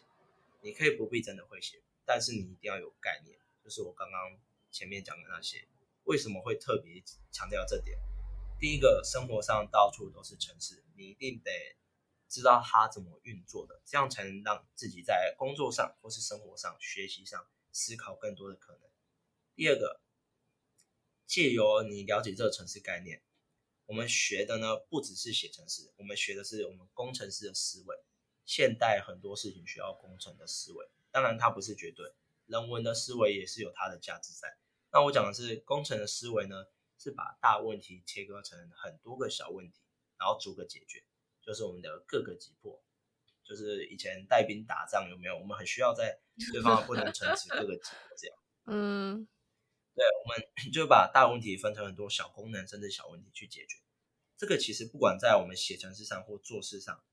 [0.61, 4.37] 你可以不必真的会写，但是你一定要有概念，就是我刚刚
[4.71, 5.67] 前面讲的那些。
[6.03, 7.97] 为什么会特别强调这点？
[8.59, 11.51] 第一个，生活上到处都是城市，你一定得
[12.29, 17.45] 知道它怎么运作的，这样才能让自己在工作上或是生活上、学习上
[17.77, 18.89] 思考更多的可能。
[19.53, 20.01] 第二个，
[21.27, 23.21] 借由你了解这个城市概念，
[23.85, 27.95] 我们学的呢不只是写城市，我们学的是我们工程师的思维。
[28.45, 32.11] 现代很多事情需要工程的思维，当然它不是绝对，
[32.47, 34.57] 人文的思维也是有它的价值在。
[34.91, 36.65] 那我讲的是工程的思维呢，
[36.97, 39.79] 是把大问题切割成很多个小问题，
[40.17, 41.03] 然后逐个解决，
[41.43, 42.83] 就是我们的各个击破。
[43.47, 45.37] 就是以前带兵打仗有没有？
[45.37, 46.19] 我们很需要在
[46.51, 48.37] 对方不能城池各个击破这样。
[48.67, 49.27] 嗯
[49.95, 50.37] 对，我们
[50.73, 53.77] 就把大问题分成很多小功能，甚至小问题去解决。
[54.35, 57.03] 这个其实不管在我们写程式上或做事上，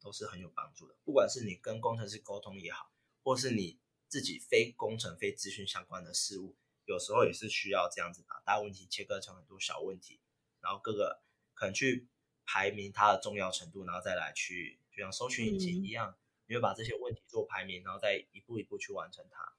[0.00, 0.96] 都是很有帮助的。
[1.04, 2.90] 不管是你跟工程师沟通也好，
[3.22, 6.56] 或是你自己非工程、非资讯相关的事物，
[6.86, 10.20] 有时候也是需要这样子把大问题切割成很多小问题，
[10.60, 11.22] 然后各个
[11.54, 12.08] 可能去
[12.44, 16.16] 排名它的重要程度，然后再来去，就像搜寻引擎一样，
[16.46, 19.52] 你会把这些问题做排名，然后再一步一步去完成它。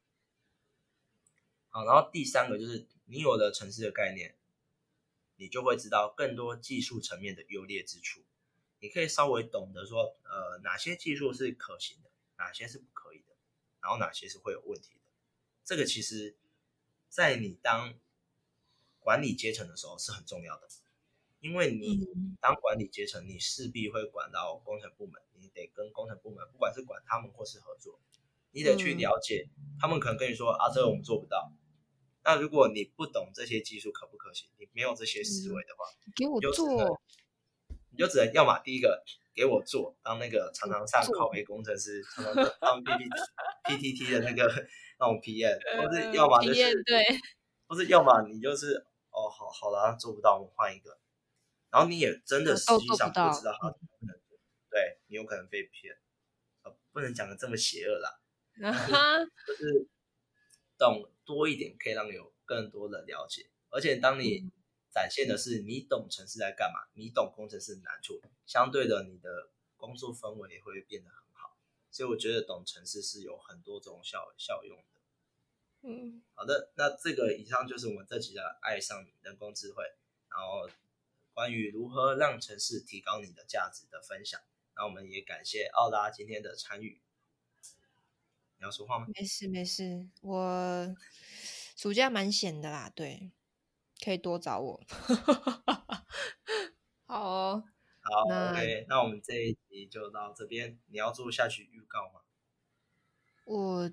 [1.70, 4.38] 好，然后第三个就是你有了城市的概念，
[5.36, 8.24] 你就会知道更多技术层面的优劣之处。
[8.80, 13.36] 你可以稍微懂得说，呃，哪些技术是可行的，哪些是不可以的，
[13.82, 15.02] 然后哪些是会有问题的。
[15.64, 16.38] 这个其实，
[17.10, 17.98] 在你当
[19.00, 20.68] 管理阶层的时候是很重要的，
[21.40, 25.25] 因为你嗯当管理阶层，你势必会管到工程部门，你
[25.56, 28.00] 得跟工程部门，不管是管他们或是合作，
[28.52, 29.50] 你得去嗯了解，
[29.80, 31.52] 他们可能跟你说啊，这个我们做不到。
[32.24, 37.00] 那如果你不懂这些技术可不可行，你没有这些思维的话，给我做，
[37.92, 39.04] 你就只能要么第一个
[39.34, 43.10] 给我做，当那个常常上做拷贝工程师，常常当 PPT
[43.64, 44.48] PTT 的那个
[45.00, 47.04] 那种 PM，或呃是要么就是对，
[47.68, 50.98] 不是要么你就是哦，好好了，做不到，我们换一个。
[51.72, 54.15] 然后你也真的实际上不知道他能不能做，
[54.76, 55.98] 对你有可能被骗。
[56.64, 58.20] 呃，不能讲的这么邪恶啦，
[59.48, 59.88] 就是
[60.78, 63.50] 懂多一点，可以让有更多的了解。
[63.70, 64.52] 而且当你
[64.92, 71.56] 展现的是你懂城市在干嘛，你懂工程师的难处，相对的你的工作氛围也会变得很好。
[71.90, 74.84] 所以我觉得懂城市是有很多种效效用的。
[75.88, 79.86] 嗯，好的，那这个以上就是我们这期的爱上人工智慧，
[80.30, 80.68] 然后
[81.34, 84.42] 关于如何让城市提高你的价值的分享。
[84.76, 87.02] 那我们也感谢奥拉今天的参与。
[88.58, 89.08] 你要说话吗？
[89.14, 90.96] 没事没事，我
[91.76, 93.32] 暑假蛮闲的啦，对，
[94.04, 94.84] 可以多找我。
[97.08, 97.64] 好哦，
[98.02, 100.80] 好那，OK，那我们这一集就到这边。
[100.88, 102.22] 你要做下去预告吗？
[103.46, 103.92] 我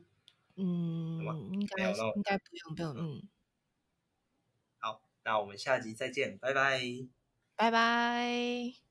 [0.57, 3.29] 嗯吗，应该应该不用不用，嗯，
[4.79, 6.81] 好，那我们下集再见，拜拜。
[7.57, 8.83] 拜拜。